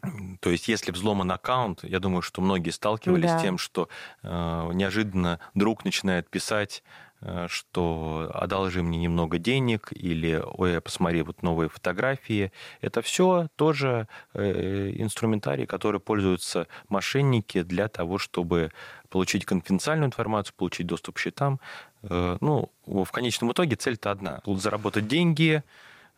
есть, 0.49 0.67
если 0.67 0.91
взломан 0.91 1.31
аккаунт, 1.31 1.83
я 1.83 1.99
думаю, 1.99 2.21
что 2.21 2.41
многие 2.41 2.71
сталкивались 2.71 3.29
да. 3.29 3.39
с 3.39 3.41
тем, 3.41 3.57
что 3.57 3.89
неожиданно 4.23 5.39
друг 5.53 5.85
начинает 5.85 6.29
писать 6.29 6.83
Э, 7.21 7.47
что 7.49 8.31
одолжи 8.33 8.81
мне 8.81 8.97
немного 8.97 9.39
денег 9.39 9.89
или 9.91 10.41
ой, 10.53 10.79
посмотри 10.79 11.21
вот 11.21 11.43
новые 11.43 11.69
фотографии. 11.69 12.51
Это 12.81 13.01
все 13.01 13.49
тоже 13.55 14.07
э, 14.33 14.91
инструментарий, 14.95 15.65
который 15.65 15.99
пользуются 15.99 16.67
мошенники 16.87 17.61
для 17.63 17.89
того, 17.89 18.17
чтобы 18.17 18.71
получить 19.09 19.45
конфиденциальную 19.45 20.07
информацию, 20.07 20.55
получить 20.55 20.87
доступ 20.87 21.15
к 21.15 21.19
счетам. 21.19 21.59
Э, 22.03 22.37
ну, 22.41 22.71
в 22.85 23.11
конечном 23.11 23.51
итоге 23.51 23.75
цель-то 23.75 24.11
одна. 24.11 24.41
Заработать 24.45 25.07
деньги, 25.07 25.63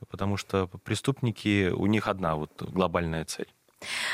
потому 0.09 0.37
что 0.37 0.67
преступники, 0.83 1.69
у 1.69 1.85
них 1.85 2.07
одна 2.07 2.35
вот 2.35 2.51
глобальная 2.61 3.25
цель. 3.25 3.47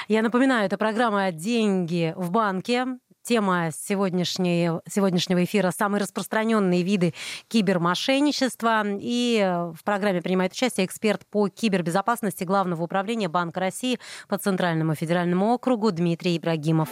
Я 0.08 0.22
напоминаю, 0.22 0.66
это 0.66 0.78
программа 0.78 1.32
«Деньги 1.32 2.14
в 2.16 2.32
банке». 2.32 2.86
Тема 3.22 3.72
сегодняшней, 3.74 4.70
сегодняшнего 4.90 5.44
эфира– 5.44 5.72
самые 5.78 6.02
распространенные 6.02 6.82
виды 6.82 7.14
кибермошенничества. 7.50 8.84
И 8.86 9.68
в 9.74 9.84
программе 9.84 10.22
принимает 10.22 10.54
участие 10.54 10.86
эксперт 10.86 11.26
по 11.26 11.50
кибербезопасности 11.50 12.46
Главного 12.46 12.84
управления 12.84 13.28
Банка 13.28 13.60
России 13.60 14.00
по 14.30 14.38
Центральному 14.38 14.96
федеральному 14.96 15.54
округу 15.54 15.92
Дмитрий 15.92 16.38
Ибрагимов. 16.38 16.88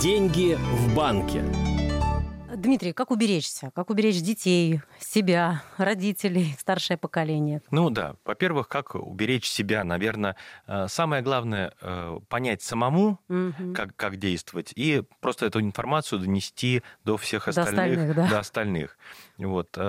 Деньги 0.00 0.54
в 0.54 0.94
банке. 0.94 1.42
Дмитрий, 2.64 2.94
как 2.94 3.10
уберечься? 3.10 3.70
Как 3.74 3.90
уберечь 3.90 4.22
детей, 4.22 4.80
себя, 4.98 5.62
родителей, 5.76 6.56
старшее 6.58 6.96
поколение? 6.96 7.60
Ну 7.70 7.90
да, 7.90 8.16
во-первых, 8.24 8.68
как 8.68 8.94
уберечь 8.94 9.46
себя, 9.46 9.84
наверное, 9.84 10.36
э, 10.66 10.86
самое 10.88 11.22
главное 11.22 11.74
э, 11.82 12.18
понять 12.28 12.62
самому, 12.62 13.20
угу. 13.28 13.74
как, 13.74 13.94
как 13.96 14.16
действовать, 14.16 14.72
и 14.76 15.02
просто 15.20 15.44
эту 15.44 15.60
информацию 15.60 16.20
донести 16.20 16.82
до 17.04 17.18
всех 17.18 17.48
остальных. 17.48 17.74
До 17.74 17.82
остальных, 17.82 18.16
да. 18.16 18.28
До 18.30 18.38
остальных. 18.38 18.98
Вот. 19.36 19.68
Э, 19.76 19.82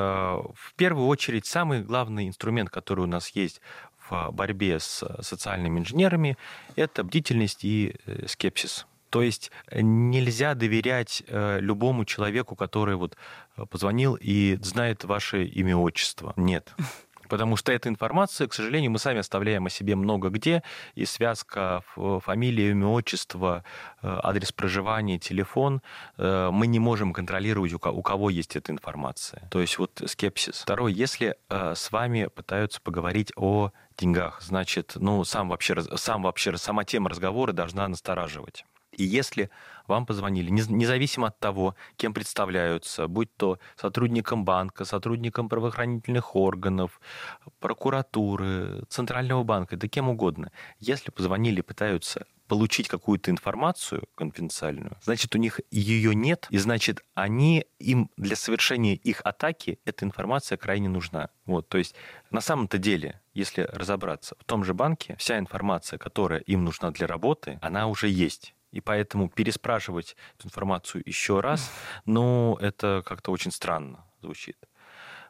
в 0.53 0.73
первую 0.75 1.07
очередь, 1.07 1.45
самый 1.45 1.81
главный 1.81 2.27
инструмент, 2.27 2.69
который 2.69 3.05
у 3.05 3.07
нас 3.07 3.29
есть 3.29 3.61
в 4.09 4.31
борьбе 4.31 4.81
с 4.81 5.01
социальными 5.21 5.79
инженерами, 5.79 6.37
это 6.75 7.05
бдительность 7.05 7.63
и 7.63 7.95
скепсис. 8.27 8.85
То 9.15 9.21
есть 9.21 9.49
э, 9.69 9.79
нельзя 9.79 10.55
доверять 10.55 11.23
э, 11.27 11.59
любому 11.61 12.03
человеку, 12.03 12.57
который 12.57 12.97
вот 12.97 13.15
э, 13.55 13.65
позвонил 13.65 14.17
и 14.19 14.59
знает 14.61 15.05
ваше 15.05 15.45
имя, 15.45 15.77
отчество. 15.77 16.33
Нет. 16.35 16.75
Потому 17.29 17.55
что 17.55 17.71
эта 17.71 17.87
информация, 17.87 18.49
к 18.49 18.53
сожалению, 18.53 18.91
мы 18.91 18.99
сами 18.99 19.19
оставляем 19.19 19.67
о 19.67 19.69
себе 19.69 19.95
много 19.95 20.27
где, 20.27 20.63
и 20.95 21.05
связка 21.05 21.81
фамилия, 21.95 22.71
имя, 22.71 22.87
отчество, 22.87 23.63
адрес 24.03 24.51
проживания, 24.51 25.17
телефон, 25.17 25.81
мы 26.17 26.67
не 26.67 26.77
можем 26.77 27.13
контролировать, 27.13 27.73
у 27.73 27.79
кого 27.79 28.29
есть 28.29 28.55
эта 28.55 28.71
информация. 28.71 29.47
То 29.49 29.59
есть 29.59 29.79
вот 29.79 30.03
скепсис. 30.05 30.61
Второй, 30.61 30.93
если 30.93 31.35
с 31.49 31.91
вами 31.91 32.27
пытаются 32.27 32.79
поговорить 32.79 33.31
о 33.35 33.71
деньгах, 33.97 34.43
значит, 34.43 34.91
ну, 34.93 35.23
сам 35.23 35.49
вообще, 35.49 35.81
сам 35.95 36.21
вообще, 36.21 36.55
сама 36.57 36.83
тема 36.83 37.09
разговора 37.09 37.53
должна 37.53 37.87
настораживать. 37.87 38.65
И 38.95 39.03
если 39.03 39.49
вам 39.87 40.05
позвонили, 40.05 40.49
независимо 40.49 41.27
от 41.27 41.39
того, 41.39 41.75
кем 41.95 42.13
представляются, 42.13 43.07
будь 43.07 43.35
то 43.35 43.59
сотрудником 43.75 44.45
банка, 44.45 44.85
сотрудником 44.85 45.49
правоохранительных 45.49 46.35
органов, 46.35 46.99
прокуратуры, 47.59 48.83
Центрального 48.89 49.43
банка, 49.43 49.77
да 49.77 49.87
кем 49.87 50.09
угодно, 50.09 50.51
если 50.79 51.11
позвонили 51.11 51.59
и 51.59 51.63
пытаются 51.63 52.25
получить 52.47 52.87
какую-то 52.87 53.31
информацию 53.31 54.07
конфиденциальную, 54.15 54.97
значит, 55.01 55.35
у 55.35 55.39
них 55.39 55.59
ее 55.71 56.13
нет, 56.13 56.47
и 56.51 56.57
значит, 56.57 57.03
они, 57.15 57.65
им 57.79 58.11
для 58.17 58.35
совершения 58.35 58.95
их 58.95 59.21
атаки 59.23 59.79
эта 59.83 60.05
информация 60.05 60.57
крайне 60.57 60.87
нужна. 60.87 61.29
Вот, 61.45 61.67
то 61.69 61.77
есть 61.77 61.95
на 62.29 62.41
самом-то 62.41 62.77
деле, 62.77 63.21
если 63.33 63.61
разобраться, 63.61 64.35
в 64.39 64.43
том 64.45 64.63
же 64.63 64.73
банке 64.73 65.15
вся 65.17 65.39
информация, 65.39 65.97
которая 65.97 66.39
им 66.41 66.63
нужна 66.63 66.91
для 66.91 67.07
работы, 67.07 67.59
она 67.61 67.87
уже 67.87 68.09
есть 68.09 68.53
и 68.75 68.81
поэтому 68.81 69.29
переспрашивать 69.29 70.17
эту 70.37 70.47
информацию 70.49 71.01
еще 71.05 71.39
раз, 71.39 71.71
ну, 72.05 72.57
это 72.59 73.03
как-то 73.05 73.31
очень 73.31 73.51
странно 73.51 74.03
звучит. 74.21 74.57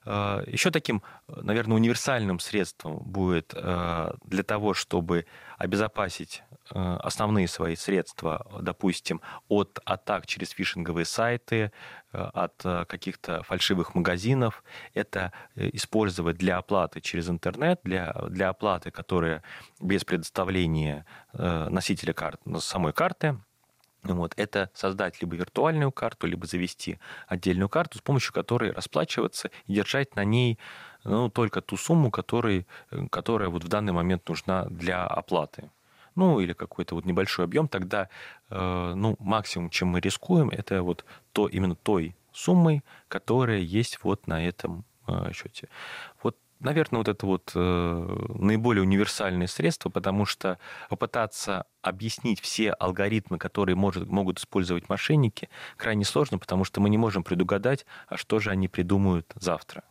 А, 0.03 0.43
еще 0.47 0.71
таким, 0.71 1.03
наверное, 1.27 1.75
универсальным 1.75 2.39
средством 2.39 2.97
будет 2.97 3.53
а, 3.55 4.15
для 4.23 4.41
того, 4.41 4.73
чтобы 4.73 5.27
обезопасить 5.59 6.41
а, 6.71 6.97
основные 6.97 7.47
свои 7.47 7.75
средства, 7.75 8.47
допустим, 8.61 9.21
от 9.47 9.79
атак 9.85 10.25
через 10.25 10.49
фишинговые 10.49 11.05
сайты, 11.05 11.71
от 12.15 12.87
каких-то 12.87 13.43
фальшивых 13.43 13.95
магазинов, 13.95 14.63
это 14.93 15.31
э, 15.55 15.69
использовать 15.73 16.37
для 16.37 16.57
оплаты 16.57 17.01
через 17.01 17.29
интернет, 17.29 17.79
для, 17.83 18.13
для 18.29 18.49
оплаты, 18.49 18.91
которая 18.91 19.43
без 19.79 20.03
предоставления 20.03 21.05
э, 21.33 21.67
носителя 21.69 22.13
карты, 22.13 22.59
самой 22.59 22.93
карты, 22.93 23.37
вот, 24.03 24.33
это 24.37 24.69
создать 24.73 25.19
либо 25.21 25.35
виртуальную 25.35 25.91
карту, 25.91 26.27
либо 26.27 26.45
завести 26.45 26.99
отдельную 27.27 27.69
карту, 27.69 27.97
с 27.97 28.01
помощью 28.01 28.33
которой 28.33 28.71
расплачиваться 28.71 29.49
и 29.65 29.73
держать 29.73 30.15
на 30.15 30.23
ней 30.23 30.59
ну, 31.03 31.29
только 31.29 31.61
ту 31.61 31.77
сумму, 31.77 32.11
который, 32.11 32.67
которая 33.09 33.49
вот 33.49 33.63
в 33.63 33.67
данный 33.67 33.93
момент 33.93 34.27
нужна 34.29 34.65
для 34.65 35.05
оплаты. 35.05 35.71
Ну, 36.15 36.39
или 36.39 36.53
какой-то 36.53 36.95
вот 36.95 37.05
небольшой 37.05 37.45
объем, 37.45 37.67
тогда 37.67 38.09
э, 38.49 38.93
ну, 38.95 39.15
максимум, 39.19 39.69
чем 39.69 39.89
мы 39.89 39.99
рискуем, 39.99 40.49
это 40.49 40.81
вот 40.81 41.05
то, 41.33 41.47
именно 41.47 41.75
той 41.75 42.15
суммой, 42.31 42.83
которая 43.07 43.59
есть 43.59 43.99
вот 44.03 44.27
на 44.27 44.45
этом 44.45 44.85
э, 45.07 45.31
счете. 45.33 45.69
Вот 46.23 46.37
наверное, 46.59 46.99
вот 46.99 47.07
это 47.07 47.25
вот 47.25 47.51
э, 47.55 48.27
наиболее 48.35 48.81
универсальное 48.81 49.47
средство, 49.47 49.89
потому 49.89 50.25
что 50.25 50.57
попытаться 50.89 51.65
объяснить 51.81 52.39
все 52.39 52.71
алгоритмы, 52.71 53.37
которые 53.37 53.75
может, 53.75 54.07
могут 54.07 54.39
использовать 54.39 54.89
мошенники, 54.89 55.49
крайне 55.77 56.05
сложно, 56.05 56.39
потому 56.39 56.63
что 56.63 56.81
мы 56.81 56.89
не 56.89 56.97
можем 56.97 57.23
предугадать, 57.23 57.85
а 58.07 58.17
что 58.17 58.39
же 58.39 58.49
они 58.49 58.67
придумают 58.67 59.31
завтра. 59.35 59.83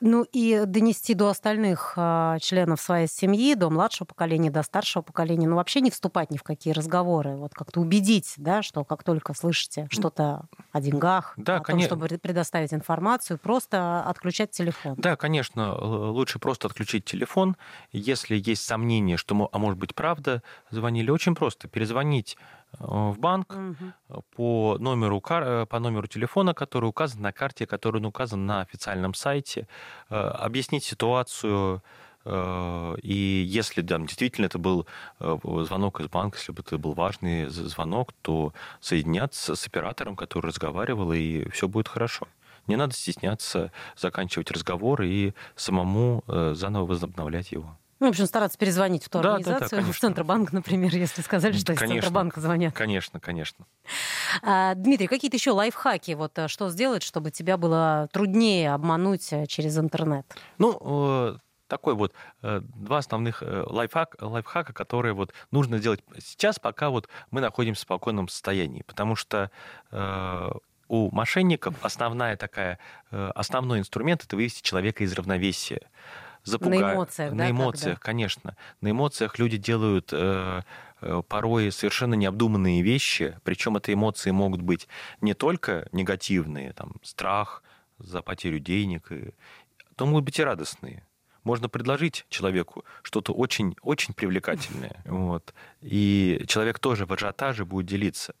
Ну 0.00 0.26
и 0.30 0.64
донести 0.66 1.14
до 1.14 1.28
остальных 1.28 1.94
э, 1.96 2.36
членов 2.40 2.80
своей 2.80 3.08
семьи, 3.08 3.54
до 3.54 3.70
младшего 3.70 4.06
поколения, 4.06 4.50
до 4.50 4.62
старшего 4.62 5.02
поколения, 5.02 5.48
ну 5.48 5.56
вообще 5.56 5.80
не 5.80 5.90
вступать 5.90 6.30
ни 6.30 6.36
в 6.36 6.42
какие 6.42 6.74
разговоры, 6.74 7.36
вот 7.36 7.54
как-то 7.54 7.80
убедить, 7.80 8.34
да, 8.36 8.62
что 8.62 8.84
как 8.84 9.04
только 9.04 9.32
слышите 9.32 9.88
что-то 9.90 10.46
о 10.72 10.80
деньгах, 10.80 11.32
да, 11.38 11.56
о 11.56 11.60
конечно. 11.60 11.96
том, 11.96 11.98
чтобы 12.06 12.18
предоставить 12.18 12.74
информацию, 12.74 13.38
просто 13.38 14.02
отключать 14.02 14.50
телефон. 14.50 14.94
Да, 14.98 15.16
конечно, 15.16 15.74
лучше 15.76 16.38
просто 16.38 16.68
отключить 16.68 17.06
телефон. 17.06 17.56
Если 17.90 18.36
есть 18.36 18.64
сомнение, 18.64 19.16
что, 19.16 19.48
а 19.50 19.58
может 19.58 19.78
быть, 19.78 19.94
правда, 19.94 20.42
звонили 20.70 21.10
очень 21.10 21.34
просто, 21.34 21.68
перезвонить 21.68 22.36
в 22.78 23.18
банк 23.18 23.54
угу. 23.54 24.24
по, 24.34 24.76
номеру, 24.78 25.22
э, 25.28 25.66
по 25.66 25.78
номеру 25.78 26.06
телефона, 26.06 26.54
который 26.54 26.86
указан 26.86 27.22
на 27.22 27.32
карте, 27.32 27.66
который 27.66 28.04
указан 28.04 28.46
на 28.46 28.60
официальном 28.60 29.14
сайте, 29.14 29.66
объяснить 30.08 30.84
ситуацию, 30.84 31.82
и 32.26 33.44
если 33.46 33.82
да, 33.82 33.98
действительно 33.98 34.46
это 34.46 34.58
был 34.58 34.86
звонок 35.20 36.00
из 36.00 36.08
банка, 36.08 36.38
если 36.38 36.50
бы 36.50 36.62
это 36.66 36.76
был 36.76 36.92
важный 36.92 37.46
звонок, 37.46 38.12
то 38.22 38.52
соединяться 38.80 39.54
с 39.54 39.66
оператором, 39.66 40.16
который 40.16 40.46
разговаривал, 40.46 41.12
и 41.12 41.48
все 41.50 41.68
будет 41.68 41.86
хорошо. 41.86 42.26
Не 42.66 42.74
надо 42.74 42.94
стесняться 42.94 43.70
заканчивать 43.96 44.50
разговор 44.50 45.02
и 45.02 45.34
самому 45.54 46.24
заново 46.26 46.86
возобновлять 46.86 47.52
его. 47.52 47.78
Ну, 47.98 48.08
в 48.08 48.10
общем, 48.10 48.26
стараться 48.26 48.58
перезвонить 48.58 49.04
в 49.04 49.08
ту 49.08 49.20
да, 49.20 49.36
организацию, 49.36 49.80
да, 49.80 49.86
да, 49.86 49.92
в 49.92 49.98
Центробанк, 49.98 50.52
например, 50.52 50.94
если 50.94 51.22
сказали, 51.22 51.54
что 51.54 51.74
конечно, 51.74 51.84
из 51.84 51.90
Центробанка 52.02 52.40
звонят. 52.40 52.74
Конечно, 52.74 53.20
конечно. 53.20 53.64
А, 54.42 54.74
Дмитрий, 54.74 55.06
какие-то 55.06 55.38
еще 55.38 55.52
лайфхаки, 55.52 56.12
вот 56.12 56.38
э, 56.38 56.48
что 56.48 56.68
сделать, 56.68 57.02
чтобы 57.02 57.30
тебя 57.30 57.56
было 57.56 58.08
труднее 58.12 58.74
обмануть 58.74 59.32
э, 59.32 59.46
через 59.46 59.78
интернет? 59.78 60.26
Ну, 60.58 60.78
э, 60.78 61.38
такой 61.68 61.94
вот 61.94 62.12
два 62.42 62.98
основных 62.98 63.42
лайфхак, 63.42 64.16
лайфхака, 64.20 64.72
которые 64.72 65.14
вот 65.14 65.32
нужно 65.50 65.78
делать 65.78 66.04
сейчас, 66.18 66.58
пока 66.58 66.90
вот 66.90 67.08
мы 67.30 67.40
находимся 67.40 67.80
в 67.80 67.82
спокойном 67.82 68.28
состоянии, 68.28 68.82
потому 68.82 69.16
что 69.16 69.50
у 70.88 71.10
мошенников 71.10 71.74
основная 71.82 72.36
такая, 72.36 72.78
основной 73.10 73.80
инструмент 73.80 74.22
это 74.22 74.36
вывести 74.36 74.62
человека 74.62 75.02
из 75.02 75.12
равновесия 75.14 75.88
запугать. 76.46 76.80
На 76.80 76.94
эмоциях, 76.94 77.32
На 77.32 77.38
да, 77.38 77.50
эмоциях, 77.50 77.98
когда? 77.98 78.06
конечно. 78.06 78.56
На 78.80 78.90
эмоциях 78.90 79.38
люди 79.38 79.56
делают 79.56 80.10
э, 80.12 80.62
э, 81.00 81.22
порой 81.28 81.70
совершенно 81.72 82.14
необдуманные 82.14 82.82
вещи, 82.82 83.38
причем 83.44 83.76
эти 83.76 83.92
эмоции 83.92 84.30
могут 84.30 84.62
быть 84.62 84.88
не 85.20 85.34
только 85.34 85.88
негативные, 85.92 86.72
там, 86.72 86.94
страх 87.02 87.62
за 87.98 88.22
потерю 88.22 88.58
денег, 88.60 89.10
и, 89.12 89.32
то 89.96 90.06
могут 90.06 90.24
быть 90.24 90.38
и 90.38 90.44
радостные. 90.44 91.02
можно 91.44 91.68
предложить 91.68 92.26
человеку 92.28 92.84
что-то 93.02 93.32
очень, 93.32 93.76
очень 93.82 94.14
привлекательное. 94.14 94.96
Вот. 95.04 95.54
И 95.80 96.44
человек 96.48 96.78
тоже 96.78 97.06
в 97.06 97.12
ажиотаже 97.12 97.64
будет 97.64 97.86
делиться. 97.86 98.34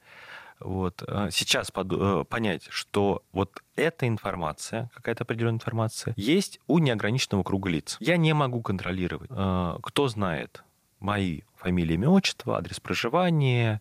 Вот. 0.60 1.02
А 1.06 1.30
сейчас 1.30 1.70
под, 1.70 1.92
э, 1.92 2.24
понять, 2.28 2.66
что 2.70 3.22
вот 3.32 3.62
эта 3.76 4.08
информация, 4.08 4.90
какая-то 4.94 5.24
определенная 5.24 5.56
информация, 5.56 6.14
есть 6.16 6.60
у 6.66 6.78
неограниченного 6.78 7.42
круга 7.42 7.68
лиц. 7.68 7.96
Я 8.00 8.16
не 8.16 8.32
могу 8.32 8.62
контролировать, 8.62 9.30
э, 9.30 9.78
кто 9.82 10.08
знает 10.08 10.64
мои 10.98 11.42
фамилии, 11.56 11.94
имя, 11.94 12.08
отчество, 12.08 12.56
адрес 12.56 12.80
проживания, 12.80 13.80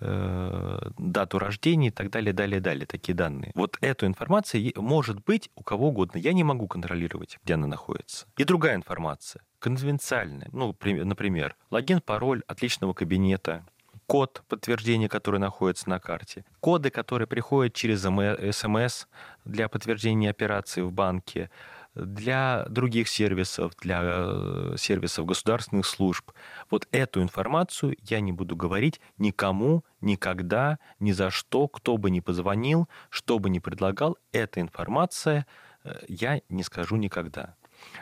э, 0.00 0.90
дату 0.98 1.38
рождения 1.38 1.88
и 1.88 1.90
так 1.90 2.10
далее, 2.10 2.32
далее, 2.32 2.60
далее, 2.60 2.86
такие 2.86 3.14
данные. 3.14 3.52
Вот 3.54 3.76
эту 3.80 4.06
информацию 4.06 4.72
может 4.76 5.22
быть 5.24 5.50
у 5.54 5.62
кого 5.62 5.88
угодно. 5.88 6.18
Я 6.18 6.32
не 6.32 6.44
могу 6.44 6.66
контролировать, 6.66 7.38
где 7.44 7.54
она 7.54 7.66
находится. 7.66 8.26
И 8.36 8.44
другая 8.44 8.76
информация, 8.76 9.42
конвенциальная. 9.58 10.48
Ну, 10.52 10.76
например, 10.82 11.56
логин, 11.70 12.00
пароль 12.00 12.42
от 12.46 12.62
личного 12.62 12.92
кабинета, 12.92 13.64
код 14.06 14.42
подтверждения, 14.48 15.08
который 15.08 15.40
находится 15.40 15.88
на 15.88 16.00
карте, 16.00 16.44
коды, 16.60 16.90
которые 16.90 17.26
приходят 17.28 17.74
через 17.74 18.00
СМС 18.00 19.06
для 19.44 19.68
подтверждения 19.68 20.30
операции 20.30 20.82
в 20.82 20.92
банке, 20.92 21.50
для 21.94 22.66
других 22.68 23.08
сервисов, 23.08 23.72
для 23.80 24.00
э, 24.02 24.74
сервисов 24.76 25.26
государственных 25.26 25.86
служб. 25.86 26.32
Вот 26.70 26.88
эту 26.90 27.22
информацию 27.22 27.96
я 28.02 28.20
не 28.20 28.32
буду 28.32 28.56
говорить 28.56 29.00
никому, 29.18 29.84
никогда, 30.00 30.78
ни 30.98 31.12
за 31.12 31.30
что, 31.30 31.68
кто 31.68 31.96
бы 31.96 32.10
ни 32.10 32.20
позвонил, 32.20 32.88
что 33.10 33.38
бы 33.38 33.48
ни 33.48 33.60
предлагал, 33.60 34.18
эта 34.32 34.60
информация 34.60 35.46
э, 35.84 35.94
я 36.08 36.40
не 36.48 36.64
скажу 36.64 36.96
никогда. 36.96 37.54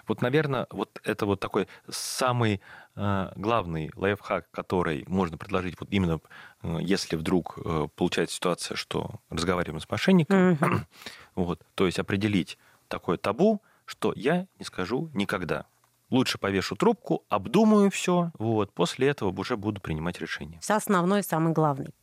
Вот, 0.06 0.22
наверное, 0.22 0.66
вот 0.70 1.00
это 1.04 1.26
вот 1.26 1.40
такой 1.40 1.68
самый 1.88 2.60
э, 2.96 3.32
главный 3.36 3.90
лайфхак, 3.94 4.50
который 4.50 5.04
можно 5.06 5.36
предложить 5.36 5.78
вот 5.80 5.88
именно 5.90 6.20
э, 6.62 6.78
если 6.80 7.16
вдруг 7.16 7.58
э, 7.64 7.88
получается 7.94 8.36
ситуация, 8.36 8.76
что 8.76 9.20
разговариваем 9.30 9.80
с 9.80 9.88
мошенником, 9.88 10.52
mm-hmm. 10.52 10.80
вот, 11.34 11.60
то 11.74 11.86
есть 11.86 11.98
определить 11.98 12.58
такое 12.88 13.16
табу, 13.16 13.62
что 13.84 14.12
я 14.16 14.46
не 14.58 14.64
скажу 14.64 15.10
никогда. 15.14 15.66
Лучше 16.10 16.36
повешу 16.36 16.76
трубку, 16.76 17.24
обдумаю 17.30 17.90
все, 17.90 18.32
вот, 18.38 18.72
после 18.74 19.08
этого 19.08 19.38
уже 19.38 19.56
буду 19.56 19.80
принимать 19.80 20.20
решение. 20.20 20.60
Все 20.60 20.74
основное, 20.74 21.22
самый 21.22 21.54
главный. 21.54 21.94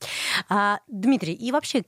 А, 0.49 0.79
Дмитрий, 0.87 1.33
и 1.33 1.51
вообще 1.51 1.83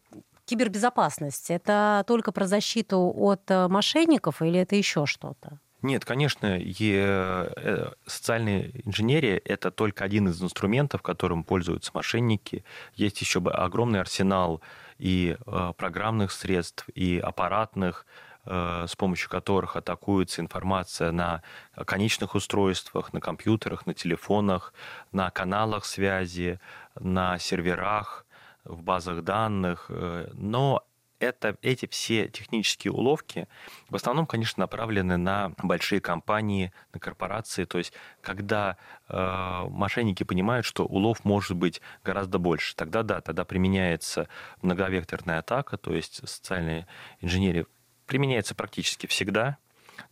кибербезопасность, 0.45 1.49
это 1.49 2.03
только 2.05 2.31
про 2.31 2.45
защиту 2.45 3.11
от 3.15 3.49
мошенников 3.49 4.41
или 4.41 4.59
это 4.59 4.75
еще 4.75 5.05
что-то? 5.05 5.59
Нет, 5.81 6.05
конечно, 6.05 6.59
э, 6.59 7.91
социальная 8.05 8.71
инженерия– 8.85 9.41
это 9.45 9.71
только 9.71 10.03
один 10.03 10.27
из 10.27 10.41
инструментов, 10.41 11.01
которым 11.01 11.43
пользуются 11.43 11.91
мошенники. 11.95 12.63
Есть 12.93 13.19
еще 13.21 13.39
огромный 13.39 13.99
арсенал 13.99 14.61
и 14.99 15.35
э, 15.43 15.73
программных 15.75 16.31
средств, 16.31 16.87
и 16.93 17.17
аппаратных, 17.17 18.05
э, 18.45 18.85
с 18.87 18.95
помощью 18.95 19.31
которых 19.31 19.75
атакуется 19.75 20.41
информация 20.41 21.11
на 21.11 21.41
конечных 21.87 22.35
устройствах, 22.35 23.11
на 23.11 23.19
компьютерах, 23.19 23.87
на 23.87 23.95
телефонах, 23.95 24.75
на 25.11 25.31
каналах 25.31 25.85
связи, 25.85 26.59
на 26.99 27.39
серверах, 27.39 28.27
в 28.65 28.83
базах 28.83 29.23
данных. 29.23 29.89
Но 30.33 30.83
это, 31.21 31.55
эти 31.61 31.87
все 31.87 32.27
технические 32.27 32.91
уловки 32.91 33.47
в 33.89 33.95
основном, 33.95 34.25
конечно, 34.25 34.61
направлены 34.61 35.17
на 35.17 35.53
большие 35.61 36.01
компании, 36.01 36.73
на 36.93 36.99
корпорации. 36.99 37.65
То 37.65 37.77
есть, 37.77 37.93
когда 38.21 38.77
э, 39.07 39.65
мошенники 39.69 40.23
понимают, 40.23 40.65
что 40.65 40.83
улов 40.85 41.23
может 41.23 41.55
быть 41.55 41.81
гораздо 42.03 42.39
больше, 42.39 42.75
тогда 42.75 43.03
да, 43.03 43.21
тогда 43.21 43.45
применяется 43.45 44.27
многовекторная 44.61 45.39
атака, 45.39 45.77
то 45.77 45.93
есть 45.93 46.27
социальная 46.27 46.87
инженерия 47.19 47.67
применяется 48.07 48.55
практически 48.55 49.05
всегда, 49.05 49.57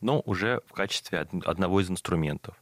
но 0.02 0.22
уже 0.26 0.62
в 0.68 0.74
качестве 0.74 1.28
одного 1.44 1.82
из 1.82 1.90
инструментов. 1.90 2.56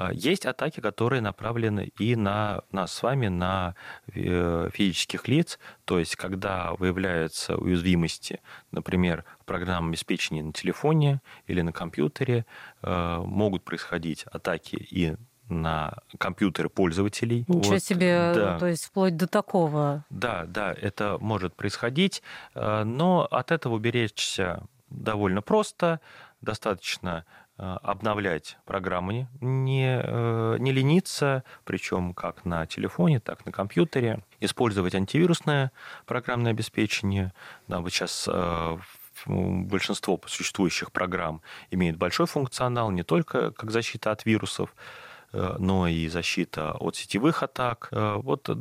А, 0.00 0.12
есть 0.14 0.46
атаки, 0.46 0.80
которые 0.80 1.20
направлены 1.20 1.92
и 1.98 2.16
на 2.16 2.62
нас 2.72 2.90
с 2.90 3.02
вами, 3.02 3.28
на 3.28 3.74
э, 4.14 4.70
физических 4.72 5.28
лиц, 5.28 5.58
то 5.84 5.98
есть 5.98 6.16
когда 6.16 6.72
выявляются 6.78 7.58
уязвимости, 7.58 8.40
например, 8.70 9.26
в 9.40 9.44
программном 9.44 9.90
обеспечении 9.90 10.40
на 10.40 10.54
телефоне 10.54 11.20
или 11.48 11.60
на 11.60 11.72
компьютере, 11.72 12.46
э, 12.82 13.22
могут 13.26 13.62
происходить 13.62 14.24
атаки 14.32 14.76
и 14.76 15.16
на 15.50 15.98
компьютеры 16.16 16.70
пользователей. 16.70 17.44
Ничего 17.46 17.74
вот, 17.74 17.82
себе, 17.82 18.32
да. 18.34 18.58
то 18.58 18.68
есть 18.68 18.86
вплоть 18.86 19.18
до 19.18 19.26
такого. 19.26 20.06
Да, 20.08 20.46
да, 20.46 20.72
это 20.72 21.18
может 21.20 21.54
происходить, 21.54 22.22
э, 22.54 22.84
но 22.84 23.28
от 23.30 23.50
этого 23.50 23.74
уберечься 23.74 24.62
довольно 24.88 25.42
просто, 25.42 26.00
достаточно 26.40 27.26
обновлять 27.60 28.58
программы, 28.64 29.28
не, 29.40 30.00
э, 30.02 30.56
не 30.58 30.72
лениться, 30.72 31.44
причем 31.64 32.14
как 32.14 32.44
на 32.44 32.66
телефоне, 32.66 33.20
так 33.20 33.44
на 33.44 33.52
компьютере, 33.52 34.24
использовать 34.40 34.94
антивирусное 34.94 35.72
программное 36.06 36.52
обеспечение. 36.52 37.32
Да, 37.68 37.80
вот 37.80 37.92
сейчас 37.92 38.28
э, 38.32 38.78
большинство 39.26 40.18
существующих 40.26 40.90
программ 40.90 41.42
имеет 41.70 41.96
большой 41.96 42.26
функционал, 42.26 42.90
не 42.90 43.02
только 43.02 43.50
как 43.50 43.70
защита 43.70 44.10
от 44.10 44.24
вирусов, 44.24 44.74
Э, 44.74 45.09
но 45.32 45.86
и 45.86 46.08
защита 46.08 46.72
от 46.72 46.96
сетевых 46.96 47.42
атак. 47.42 47.88
Э, 47.92 48.16
вот, 48.16 48.48
э, 48.48 48.54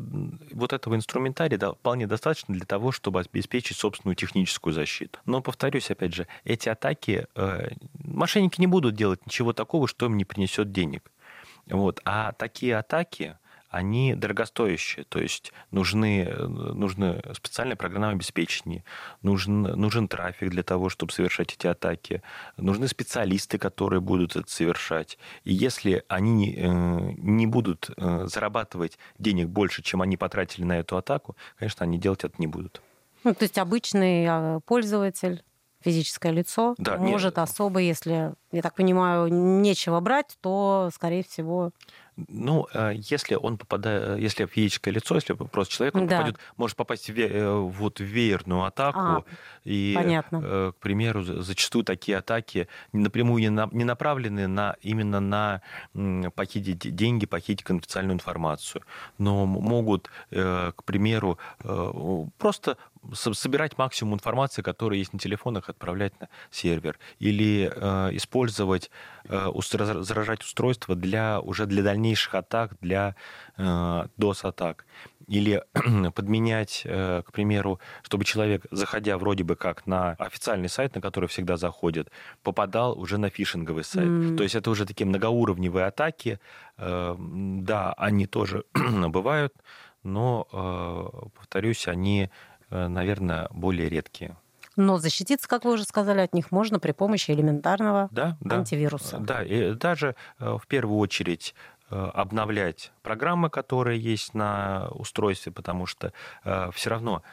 вот 0.51 0.73
этого 0.73 0.95
инструментария 0.95 1.58
да, 1.58 1.71
вполне 1.73 2.08
достаточно 2.08 2.53
для 2.53 2.65
того, 2.65 2.91
чтобы 2.91 3.19
обеспечить 3.19 3.77
собственную 3.77 4.15
техническую 4.15 4.73
защиту. 4.73 5.19
Но, 5.25 5.41
повторюсь, 5.41 5.89
опять 5.91 6.13
же, 6.13 6.27
эти 6.43 6.69
атаки, 6.69 7.27
мошенники 8.03 8.60
не 8.60 8.67
будут 8.67 8.95
делать 8.95 9.25
ничего 9.25 9.53
такого, 9.53 9.88
что 9.88 10.05
им 10.05 10.17
не 10.17 10.25
принесет 10.25 10.71
денег. 10.71 11.12
Вот. 11.67 12.01
А 12.05 12.34
такие 12.34 12.77
атаки, 12.77 13.38
они 13.69 14.15
дорогостоящие, 14.15 15.05
то 15.05 15.19
есть 15.19 15.53
нужны, 15.71 16.25
нужны 16.25 17.21
специальное 17.34 17.75
программное 17.75 18.12
обеспечение, 18.12 18.84
нужен, 19.21 19.62
нужен 19.62 20.08
трафик 20.08 20.49
для 20.49 20.63
того, 20.63 20.89
чтобы 20.89 21.12
совершать 21.12 21.53
эти 21.53 21.67
атаки, 21.67 22.21
нужны 22.58 22.88
специалисты, 22.88 23.58
которые 23.58 24.01
будут 24.01 24.36
это 24.36 24.49
совершать. 24.49 25.17
И 25.43 25.53
если 25.53 26.03
они 26.08 26.32
не, 26.32 26.55
э, 26.55 27.13
не 27.17 27.47
будут 27.47 27.89
э, 27.95 28.25
зарабатывать 28.27 28.97
денег 29.17 29.47
больше, 29.47 29.82
чем 29.82 30.01
они 30.01 30.17
потратили 30.17 30.63
на 30.63 30.79
эту 30.79 30.97
атаку, 30.97 31.36
конечно, 31.58 31.84
они 31.84 31.97
делать 31.97 32.23
это 32.23 32.36
не 32.38 32.47
будут. 32.47 32.82
Ну, 33.23 33.34
то 33.34 33.43
есть 33.43 33.58
обычный 33.58 34.25
а, 34.27 34.60
пользователь 34.62 35.43
физическое 35.82 36.32
лицо 36.32 36.75
да, 36.77 36.97
может 36.97 37.38
нет. 37.38 37.49
особо, 37.49 37.79
если, 37.79 38.34
я 38.51 38.62
так 38.62 38.75
понимаю, 38.75 39.27
нечего 39.27 39.99
брать, 39.99 40.38
то, 40.41 40.89
скорее 40.93 41.23
всего... 41.23 41.71
Ну, 42.27 42.67
э, 42.73 42.93
если 42.95 43.36
он 43.36 43.58
попадает, 43.58 44.19
если 44.19 44.45
физическое 44.45 44.91
лицо, 44.91 45.15
если 45.15 45.34
просто 45.34 45.73
человек, 45.73 45.95
он 45.95 46.08
да. 46.08 46.17
попадет, 46.17 46.39
может 46.58 46.77
попасть 46.77 47.10
в, 47.10 47.17
э, 47.17 47.55
вот 47.55 47.99
в 47.99 48.03
веерную 48.03 48.63
атаку. 48.63 48.99
А, 48.99 49.23
и, 49.63 49.93
понятно. 49.95 50.41
Э, 50.43 50.71
к 50.77 50.82
примеру, 50.82 51.23
зачастую 51.23 51.84
такие 51.84 52.17
атаки 52.17 52.67
напрямую 52.93 53.41
не 53.41 53.84
направлены 53.84 54.47
на, 54.47 54.75
именно 54.82 55.19
на 55.19 55.62
похитить 56.36 56.95
деньги, 56.95 57.25
похитить 57.25 57.63
конфиденциальную 57.63 58.15
информацию, 58.15 58.84
но 59.17 59.45
могут, 59.45 60.10
к 60.29 60.84
примеру, 60.86 61.38
просто 62.38 62.77
собирать 63.13 63.77
максимум 63.77 64.15
информации, 64.15 64.62
которая 64.62 64.99
есть 64.99 65.13
на 65.13 65.19
телефонах, 65.19 65.69
отправлять 65.69 66.19
на 66.19 66.29
сервер. 66.51 66.97
Или 67.19 67.71
э, 67.73 68.09
использовать, 68.15 68.91
э, 69.25 69.51
заражать 69.62 70.41
устройство 70.41 70.95
для, 70.95 71.39
уже 71.39 71.65
для 71.65 71.83
дальнейших 71.83 72.35
атак, 72.35 72.73
для 72.81 73.15
э, 73.57 73.63
DOS-атак. 74.17 74.85
Или 75.27 75.63
подменять, 76.15 76.81
э, 76.85 77.21
к 77.25 77.31
примеру, 77.31 77.79
чтобы 78.03 78.25
человек, 78.25 78.65
заходя 78.71 79.17
вроде 79.17 79.43
бы 79.43 79.55
как 79.55 79.88
на 79.88 80.12
официальный 80.12 80.69
сайт, 80.69 80.95
на 80.95 81.01
который 81.01 81.27
всегда 81.29 81.57
заходит, 81.57 82.12
попадал 82.43 82.99
уже 82.99 83.17
на 83.17 83.29
фишинговый 83.29 83.83
сайт. 83.83 84.07
Mm. 84.07 84.38
То 84.38 84.43
есть 84.43 84.55
это 84.55 84.69
уже 84.69 84.85
такие 84.85 85.05
многоуровневые 85.05 85.85
атаки. 85.85 86.39
Э, 86.77 87.15
да, 87.17 87.93
они 87.93 88.25
тоже 88.25 88.63
бывают, 88.73 89.53
но, 90.03 90.47
э, 90.51 91.29
повторюсь, 91.35 91.88
они 91.88 92.29
наверное, 92.69 93.47
более 93.51 93.89
редкие. 93.89 94.36
Но 94.75 94.97
защититься, 94.97 95.47
как 95.47 95.65
вы 95.65 95.73
уже 95.73 95.84
сказали, 95.84 96.21
от 96.21 96.34
них 96.34 96.51
можно 96.51 96.79
при 96.79 96.91
помощи 96.91 97.32
элементарного 97.32 98.08
да, 98.12 98.38
антивируса. 98.49 99.17
Да, 99.19 99.43
и 99.43 99.73
даже 99.73 100.15
э, 100.39 100.58
в 100.62 100.67
первую 100.67 100.99
очередь 100.99 101.53
э, 101.89 101.95
обновлять 101.95 102.91
программы, 103.01 103.49
которые 103.49 103.99
есть 103.99 104.34
на 104.34 104.88
устройстве, 104.91 105.51
потому 105.51 105.86
что 105.86 106.13
все 106.43 106.89
равно 106.89 107.23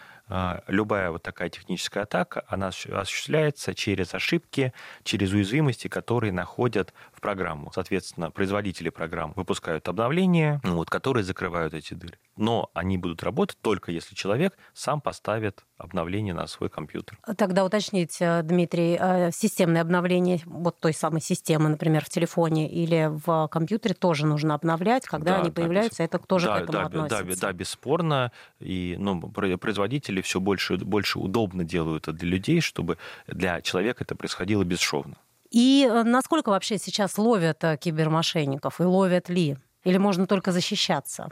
любая 0.67 1.11
вот 1.11 1.23
такая 1.23 1.49
техническая 1.49 2.05
атака, 2.05 2.45
она 2.49 2.69
осуществляется 2.69 3.75
через 3.75 4.15
ошибки, 4.15 4.73
через 5.03 5.33
уязвимости, 5.33 5.89
которые 5.89 6.33
находят 6.33 6.93
в 7.13 7.21
программу. 7.21 7.71
Соответственно, 7.75 8.31
производители 8.31 8.89
программ 8.89 9.33
выпускают 9.37 9.89
обновления, 9.89 10.61
вот, 10.65 10.91
которые 10.91 11.25
закрывают 11.25 11.75
эти 11.75 11.95
дыры. 11.95 12.19
Но 12.37 12.71
они 12.75 12.99
будут 12.99 13.23
работать 13.23 13.59
только 13.61 13.93
если 13.97 14.15
человек 14.15 14.57
сам 14.75 15.01
поставит 15.01 15.65
обновление 15.79 16.35
на 16.35 16.47
свой 16.47 16.71
компьютер. 16.71 17.19
Тогда 17.37 17.65
уточните, 17.65 18.25
э, 18.25 18.43
Дмитрий, 18.43 18.97
э, 18.99 19.31
системное 19.33 19.83
обновление 19.83 20.41
вот 20.47 20.79
той 20.79 20.95
самой 20.95 21.21
системы, 21.21 21.69
например, 21.69 22.05
в 22.05 22.09
телефоне 22.09 22.69
или 22.69 23.11
в 23.11 23.49
компьютере 23.49 23.95
тоже 23.95 24.27
нужно 24.27 24.55
обновлять, 24.55 25.07
когда 25.07 25.33
да, 25.33 25.41
они 25.41 25.51
появляются, 25.51 25.99
да, 25.99 26.05
это 26.05 26.19
тоже 26.19 26.47
да, 26.47 26.61
к 26.61 26.63
этому 26.63 26.79
да, 26.79 26.87
относится. 26.87 27.41
Да, 27.41 27.47
да, 27.49 27.53
бесспорно. 27.53 28.33
И 28.61 28.97
ну, 28.99 29.21
производители 29.21 30.16
все 30.21 30.41
больше, 30.41 30.77
больше 30.77 31.19
удобно 31.19 31.65
делают 31.65 32.09
это 32.09 32.13
для 32.13 32.29
людей, 32.29 32.61
чтобы 32.61 32.99
для 33.27 33.61
человека 33.61 34.05
это 34.05 34.15
происходило 34.15 34.65
бесшовно. 34.65 35.17
И 35.51 35.89
э, 35.89 36.03
насколько 36.03 36.51
вообще 36.51 36.79
сейчас 36.79 37.19
ловят 37.19 37.63
кибермошенников 37.81 38.81
и 38.81 38.85
ловят 38.85 39.29
ли? 39.29 39.57
Или 39.87 39.99
можно 39.99 40.27
только 40.27 40.51
защищаться? 40.51 41.29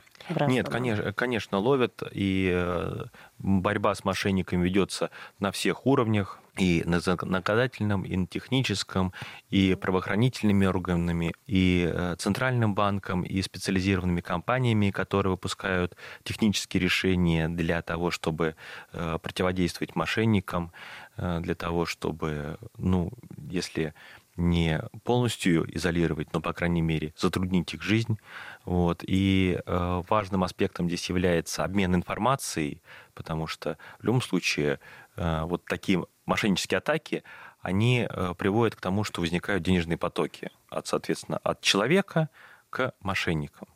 Нет, 0.47 0.69
конечно, 0.69 1.13
конечно, 1.13 1.59
ловят. 1.59 2.05
И 2.13 2.53
э, 2.55 3.05
борьба 3.39 3.97
с 3.97 4.05
мошенниками 4.05 4.65
ведется 4.65 5.11
на 5.41 5.51
всех 5.51 5.87
уровнях. 5.87 6.39
И 6.57 6.85
на 6.87 7.01
законодательном, 7.01 8.05
и 8.05 8.17
на 8.17 8.29
техническом, 8.29 9.13
и 9.51 9.75
правоохранительными 9.75 10.67
органами, 10.67 11.35
и 11.49 11.91
э, 11.93 12.15
центральным 12.17 12.77
банком, 12.77 13.25
и 13.25 13.43
специализированными 13.43 14.21
компаниями, 14.21 14.93
которые 14.93 15.33
выпускают 15.33 15.97
технические 16.23 16.81
решения 16.81 17.49
для 17.49 17.83
того, 17.83 18.13
чтобы 18.13 18.55
э, 18.93 19.19
противодействовать 19.21 19.97
мошенникам, 19.97 20.71
для 21.17 21.55
того, 21.55 21.87
чтобы, 21.87 22.59
ну, 22.77 23.13
если 23.51 23.95
не 24.37 24.83
полностью 25.05 25.65
изолировать, 25.77 26.33
но, 26.33 26.41
по 26.41 26.53
крайней 26.53 26.83
мере, 26.83 27.13
затруднить 27.17 27.73
их 27.75 27.83
жизнь. 27.83 28.19
Вот. 28.65 29.03
И 29.07 29.61
э, 29.65 30.03
важным 30.09 30.45
аспектом 30.45 30.89
здесь 30.89 31.09
является 31.09 31.65
обмен 31.65 31.95
информацией, 31.95 32.83
потому 33.15 33.47
что 33.47 33.79
в 34.01 34.05
любом 34.05 34.23
случае 34.23 34.81
э, 35.17 35.43
вот 35.45 35.65
такие 35.65 36.05
мошеннические 36.27 36.79
атаки, 36.79 37.23
они 37.61 38.07
э, 38.09 38.35
приводят 38.37 38.77
к 38.77 38.81
тому, 38.81 39.05
что 39.05 39.21
возникают 39.21 39.63
денежные 39.63 39.97
потоки, 39.97 40.51
от, 40.69 40.87
соответственно, 40.87 41.39
от 41.39 41.61
человека 41.61 42.29
к 42.71 42.93
мошенникам. 43.01 43.69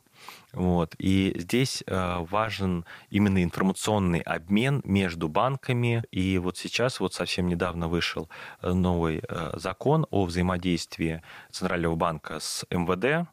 Вот. 0.53 0.95
И 0.97 1.33
здесь 1.37 1.83
э, 1.85 2.17
важен 2.29 2.85
именно 3.09 3.43
информационный 3.43 4.19
обмен 4.19 4.81
между 4.83 5.29
банками. 5.29 6.03
И 6.11 6.37
вот 6.37 6.57
сейчас, 6.57 6.99
вот 6.99 7.13
совсем 7.13 7.47
недавно 7.47 7.87
вышел 7.87 8.29
э, 8.61 8.71
новый 8.71 9.21
э, 9.27 9.51
закон 9.55 10.07
о 10.09 10.25
взаимодействии 10.25 11.21
Центрального 11.51 11.95
банка 11.95 12.39
с 12.39 12.65
МВД, 12.69 13.29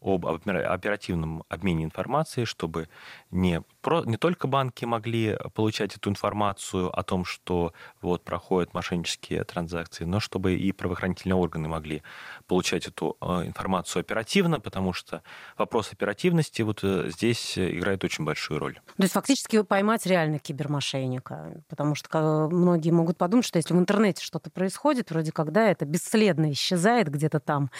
об 0.00 0.26
оперативном 0.26 1.44
обмене 1.48 1.84
информацией, 1.84 2.44
чтобы 2.44 2.88
не, 3.30 3.62
не 4.04 4.16
только 4.16 4.46
банки 4.46 4.84
могли 4.84 5.36
получать 5.54 5.96
эту 5.96 6.10
информацию 6.10 6.96
о 6.96 7.02
том, 7.02 7.24
что 7.24 7.72
вот 8.00 8.24
проходят 8.24 8.74
мошеннические 8.74 9.44
транзакции, 9.44 10.04
но 10.04 10.20
чтобы 10.20 10.54
и 10.54 10.72
правоохранительные 10.72 11.36
органы 11.36 11.68
могли 11.68 12.02
получать 12.46 12.86
эту 12.86 13.16
э, 13.20 13.46
информацию 13.46 14.00
оперативно, 14.00 14.60
потому 14.60 14.92
что 14.92 15.22
вопрос 15.56 15.92
оперативности 15.92 16.62
вот 16.62 16.80
э, 16.82 17.10
здесь 17.10 17.58
играет 17.58 18.04
очень 18.04 18.24
большую 18.24 18.60
роль. 18.60 18.74
То 18.96 19.02
есть 19.02 19.14
фактически 19.14 19.62
поймать 19.62 20.06
реально 20.06 20.38
кибермошенника, 20.38 21.62
потому 21.68 21.94
что 21.94 22.48
многие 22.50 22.90
могут 22.90 23.18
подумать, 23.18 23.46
что 23.46 23.58
если 23.58 23.74
в 23.74 23.78
интернете 23.78 24.22
что-то 24.22 24.50
происходит, 24.50 25.10
вроде 25.10 25.32
когда 25.32 25.70
это 25.70 25.84
бесследно 25.84 26.50
исчезает 26.52 27.08
где-то 27.08 27.40
там 27.40 27.70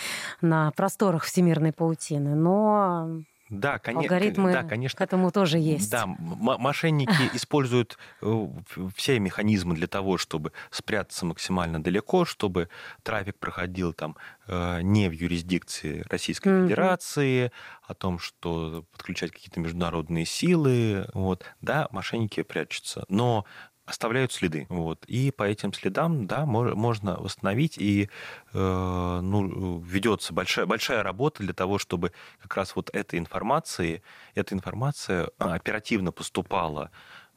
на 0.40 0.70
просторах 0.72 1.24
всемирной 1.24 1.72
паутины, 1.72 2.34
но 2.34 3.22
да, 3.60 3.78
конечно, 3.78 4.14
Алгоритмы 4.14 4.52
да, 4.52 4.62
конечно. 4.62 4.98
к 4.98 5.00
этому 5.00 5.30
тоже 5.30 5.58
есть. 5.58 5.90
Да, 5.90 6.06
мошенники 6.06 7.30
используют 7.34 7.98
э, 8.22 8.46
все 8.94 9.18
механизмы 9.18 9.74
для 9.74 9.86
того, 9.86 10.18
чтобы 10.18 10.52
спрятаться 10.70 11.26
максимально 11.26 11.82
далеко, 11.82 12.24
чтобы 12.24 12.68
трафик 13.02 13.38
проходил 13.38 13.92
там 13.92 14.16
э, 14.46 14.80
не 14.82 15.08
в 15.08 15.12
юрисдикции 15.12 16.04
Российской 16.08 16.64
Федерации, 16.64 17.52
о 17.86 17.94
том, 17.94 18.18
что 18.18 18.84
подключать 18.92 19.30
какие-то 19.30 19.60
международные 19.60 20.24
силы. 20.24 21.06
Вот. 21.12 21.44
Да, 21.60 21.88
мошенники 21.90 22.42
прячутся. 22.42 23.04
Но 23.08 23.44
оставляют 23.86 24.32
следы. 24.32 24.66
Вот. 24.68 25.04
И 25.06 25.30
по 25.30 25.42
этим 25.42 25.72
следам, 25.72 26.26
да, 26.26 26.46
можно 26.46 27.16
восстановить, 27.16 27.76
и 27.78 28.08
э, 28.52 29.18
ну, 29.22 29.78
ведется 29.80 30.32
большая, 30.32 30.66
большая 30.66 31.02
работа 31.02 31.42
для 31.42 31.52
того, 31.52 31.78
чтобы 31.78 32.12
как 32.40 32.56
раз 32.56 32.76
вот 32.76 32.90
этой 32.94 33.18
информации, 33.18 34.02
эта 34.34 34.54
информация 34.54 35.30
оперативно 35.38 36.12
поступала 36.12 36.90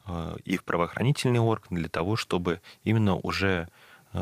э, 0.05 0.37
и 0.45 0.57
в 0.57 0.63
правоохранительные 0.63 1.41
органы 1.41 1.81
для 1.81 1.89
того, 1.89 2.15
чтобы 2.15 2.61
именно 2.83 3.15
уже 3.15 3.67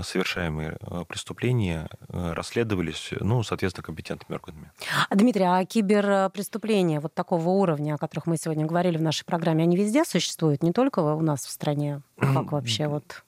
совершаемые 0.04 0.78
э, 0.80 1.04
преступления 1.08 1.88
э, 2.10 2.34
расследовались, 2.34 3.12
ну, 3.20 3.44
соответственно, 3.44 3.84
компетентными 3.84 4.36
органами. 4.36 4.72
А, 5.10 5.16
Дмитрий, 5.16 5.44
а 5.44 5.64
киберпреступления 5.66 7.00
вот 7.00 7.14
такого 7.14 7.50
уровня, 7.50 7.96
о 7.96 7.98
которых 7.98 8.26
мы 8.26 8.38
сегодня 8.38 8.66
говорили 8.66 8.98
в 8.98 9.02
нашей 9.02 9.26
программе, 9.26 9.64
они 9.64 9.78
везде 9.78 10.06
существуют, 10.06 10.64
не 10.64 10.72
только 10.72 11.00
у 11.00 11.22
нас 11.22 11.46
в 11.46 11.50
стране? 11.50 12.02
Как 12.20 12.52
вообще 12.52 12.88
вот? 12.88 13.24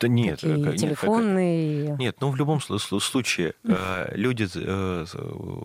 Да 0.00 0.08
нет, 0.08 0.40
Такие 0.40 0.56
нет, 0.56 0.76
телефонные. 0.76 1.96
Нет, 1.98 2.16
ну 2.20 2.30
в 2.30 2.36
любом 2.36 2.60
случае 2.60 3.54
люди, 3.62 4.48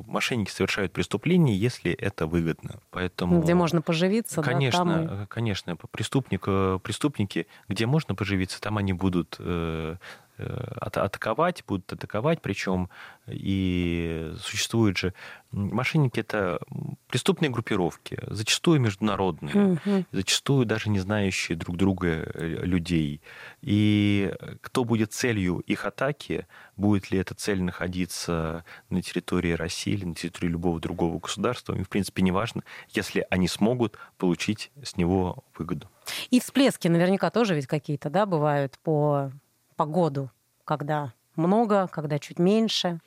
мошенники 0.08 0.52
совершают 0.52 0.92
преступление, 0.94 1.58
если 1.58 1.92
это 1.92 2.28
выгодно. 2.28 2.76
Поэтому 2.92 3.42
где 3.42 3.56
можно 3.56 3.82
поживиться, 3.82 4.44
конечно, 4.44 4.86
да, 4.86 5.08
там 5.08 5.24
и... 5.24 5.26
конечно, 5.26 5.76
преступник, 5.76 6.42
преступники, 6.84 7.48
где 7.68 7.88
можно 7.88 8.14
поживиться, 8.14 8.62
там 8.62 8.78
они 8.78 8.94
будут 8.94 9.40
Э, 9.40 9.96
атаковать, 10.38 11.64
будут 11.68 11.92
атаковать, 11.94 12.42
причем 12.42 12.90
и 13.28 14.34
существуют 14.40 14.98
же 14.98 15.14
мошенники 15.52 16.20
это 16.20 16.60
преступные 17.08 17.50
группировки, 17.50 18.20
зачастую 18.28 18.80
международные, 18.82 19.74
угу. 19.74 20.06
зачастую 20.12 20.66
даже 20.66 20.90
не 20.90 21.00
знающие 21.00 21.58
друг 21.58 21.78
друга 21.78 22.08
э, 22.08 22.66
людей. 22.66 23.22
И 23.62 24.34
кто 24.62 24.84
будет 24.84 25.14
целью 25.14 25.60
их 25.60 25.86
атаки, 25.86 26.48
будет 26.76 27.12
ли 27.12 27.20
эта 27.20 27.36
цель 27.36 27.62
находиться 27.62 28.66
на 28.90 29.02
территории 29.02 29.54
России 29.54 29.94
или 29.94 30.06
на 30.06 30.16
территории 30.16 30.50
любого 30.50 30.80
другого 30.80 31.20
государства, 31.20 31.76
им 31.76 31.86
в 31.86 31.90
принципе 31.90 32.24
не 32.24 32.32
важно, 32.32 32.64
если 32.90 33.26
они 33.30 33.48
смогут 33.48 33.98
получить 34.18 34.72
с 34.84 34.98
него 34.98 35.44
выгоду. 35.58 35.88
И 36.32 36.40
всплески 36.40 36.88
наверняка 36.88 37.30
тоже 37.30 37.56
ведь 37.56 37.68
какие-то, 37.68 38.10
да, 38.10 38.26
бывают 38.26 38.78
по 38.84 39.32
погоду, 39.74 40.32
когда 40.66 41.14
много, 41.36 41.88
когда 41.88 42.20
чуть 42.20 42.40
меньше? 42.40 43.00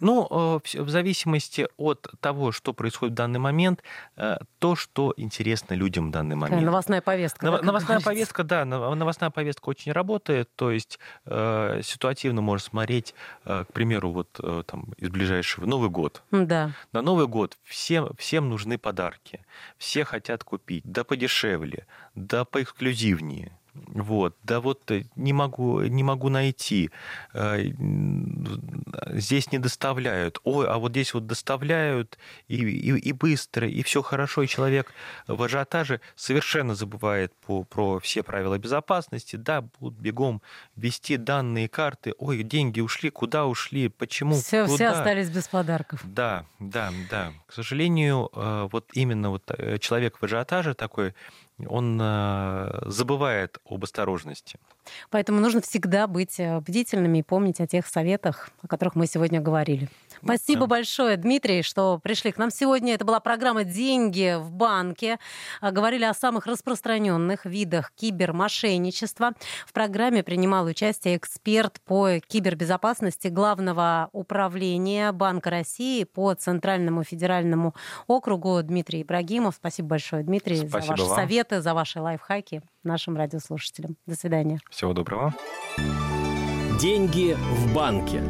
Ну, 0.00 0.26
э, 0.30 0.80
в 0.80 0.88
зависимости 0.88 1.68
от 1.76 2.06
того, 2.20 2.52
что 2.52 2.72
происходит 2.72 3.14
в 3.14 3.16
данный 3.16 3.38
момент, 3.38 3.82
э, 4.16 4.36
то, 4.58 4.76
что 4.76 5.14
интересно 5.16 5.74
людям 5.74 6.08
в 6.08 6.10
данный 6.12 6.36
момент. 6.36 6.50
Такая 6.50 6.66
новостная 6.66 7.00
повестка. 7.00 7.46
Нов- 7.46 7.60
да, 7.60 7.66
новостная 7.66 8.00
повестка, 8.00 8.44
да, 8.44 8.64
новостная 8.64 9.30
повестка 9.30 9.68
очень 9.68 9.92
работает, 9.92 10.54
то 10.54 10.70
есть 10.70 10.98
э, 11.26 11.80
ситуативно 11.82 12.40
можно 12.40 12.64
смотреть, 12.68 13.14
э, 13.44 13.64
к 13.68 13.72
примеру, 13.72 14.10
вот 14.12 14.38
э, 14.42 14.62
там 14.66 14.92
из 14.96 15.08
ближайшего 15.08 15.66
Новый 15.66 15.88
год. 15.88 16.22
Да. 16.30 16.72
На 16.92 17.02
Новый 17.02 17.26
год 17.26 17.58
всем, 17.64 18.10
всем 18.16 18.48
нужны 18.48 18.78
подарки, 18.78 19.44
все 19.78 20.04
хотят 20.04 20.44
купить, 20.44 20.84
да 20.84 21.04
подешевле, 21.04 21.86
да 22.14 22.44
поэксклюзивнее. 22.44 23.58
Вот, 23.74 24.36
да 24.42 24.60
вот 24.60 24.90
э, 24.90 25.04
не 25.16 25.32
могу, 25.32 25.80
не 25.82 26.02
могу 26.02 26.28
найти. 26.28 26.90
Э, 27.32 27.62
здесь 29.12 29.50
не 29.50 29.58
доставляют. 29.58 30.40
Ой, 30.44 30.68
а 30.68 30.76
вот 30.76 30.92
здесь 30.92 31.14
вот 31.14 31.26
доставляют 31.26 32.18
и, 32.48 32.56
и, 32.56 32.98
и 32.98 33.12
быстро, 33.12 33.66
и 33.66 33.82
все 33.82 34.02
хорошо, 34.02 34.42
и 34.42 34.46
человек 34.46 34.92
в 35.26 35.42
ажиотаже 35.42 36.02
совершенно 36.16 36.74
забывает 36.74 37.32
по, 37.46 37.64
про 37.64 37.98
все 37.98 38.22
правила 38.22 38.58
безопасности. 38.58 39.36
Да, 39.36 39.62
будут 39.80 39.98
бегом 39.98 40.42
ввести 40.76 41.16
данные 41.16 41.68
карты. 41.68 42.12
Ой, 42.18 42.42
деньги 42.42 42.80
ушли, 42.80 43.08
куда 43.08 43.46
ушли, 43.46 43.88
почему, 43.88 44.34
все, 44.34 44.64
куда? 44.64 44.74
Все 44.74 44.86
остались 44.88 45.30
без 45.30 45.48
подарков. 45.48 46.00
Да, 46.04 46.44
да, 46.58 46.92
да. 47.08 47.32
К 47.46 47.52
сожалению, 47.54 48.28
э, 48.34 48.68
вот 48.70 48.90
именно 48.92 49.30
вот 49.30 49.50
человек 49.80 50.18
в 50.20 50.24
ажиотаже 50.24 50.74
такой, 50.74 51.14
он 51.68 51.98
э, 52.00 52.82
забывает 52.86 53.58
об 53.68 53.84
осторожности. 53.84 54.58
Поэтому 55.10 55.40
нужно 55.40 55.60
всегда 55.60 56.06
быть 56.06 56.38
э, 56.40 56.60
бдительными 56.60 57.18
и 57.18 57.22
помнить 57.22 57.60
о 57.60 57.66
тех 57.66 57.86
советах, 57.86 58.50
о 58.62 58.68
которых 58.68 58.94
мы 58.94 59.06
сегодня 59.06 59.40
говорили. 59.40 59.88
Спасибо 60.24 60.62
Да. 60.62 60.66
большое, 60.68 61.16
Дмитрий, 61.16 61.62
что 61.62 61.98
пришли 62.02 62.32
к 62.32 62.38
нам 62.38 62.50
сегодня. 62.50 62.94
Это 62.94 63.04
была 63.04 63.20
программа 63.20 63.64
«Деньги 63.64 64.36
в 64.38 64.52
банке». 64.52 65.18
А, 65.60 65.70
Говорили 65.72 66.04
о 66.04 66.14
самых 66.14 66.46
распространенных 66.46 67.44
видах 67.44 67.92
кибермошенничества. 67.96 69.32
В 69.66 69.72
программе 69.72 70.22
принимал 70.22 70.66
участие 70.66 71.16
эксперт 71.16 71.80
по 71.84 72.18
кибербезопасности 72.20 73.28
Главного 73.28 74.08
управления 74.12 75.12
Банка 75.12 75.50
России 75.50 76.04
по 76.04 76.34
Центральному 76.34 77.02
федеральному 77.04 77.74
округу 78.06 78.62
Дмитрий 78.62 79.02
Ибрагимов. 79.02 79.54
Спасибо 79.56 79.88
большое, 79.88 80.22
Дмитрий, 80.22 80.56
за 80.56 80.68
Спасибо 80.68 80.90
ваши 80.92 81.04
вам. 81.04 81.16
советы, 81.16 81.60
за 81.60 81.74
ваши 81.74 82.00
лайфхаки 82.00 82.62
нашим 82.84 83.16
радиослушателям. 83.16 83.96
До 84.06 84.14
свидания. 84.14 84.60
Всего 84.70 84.92
доброго. 84.92 85.34
Деньги 86.80 87.36
в 87.38 87.74
банке. 87.74 88.22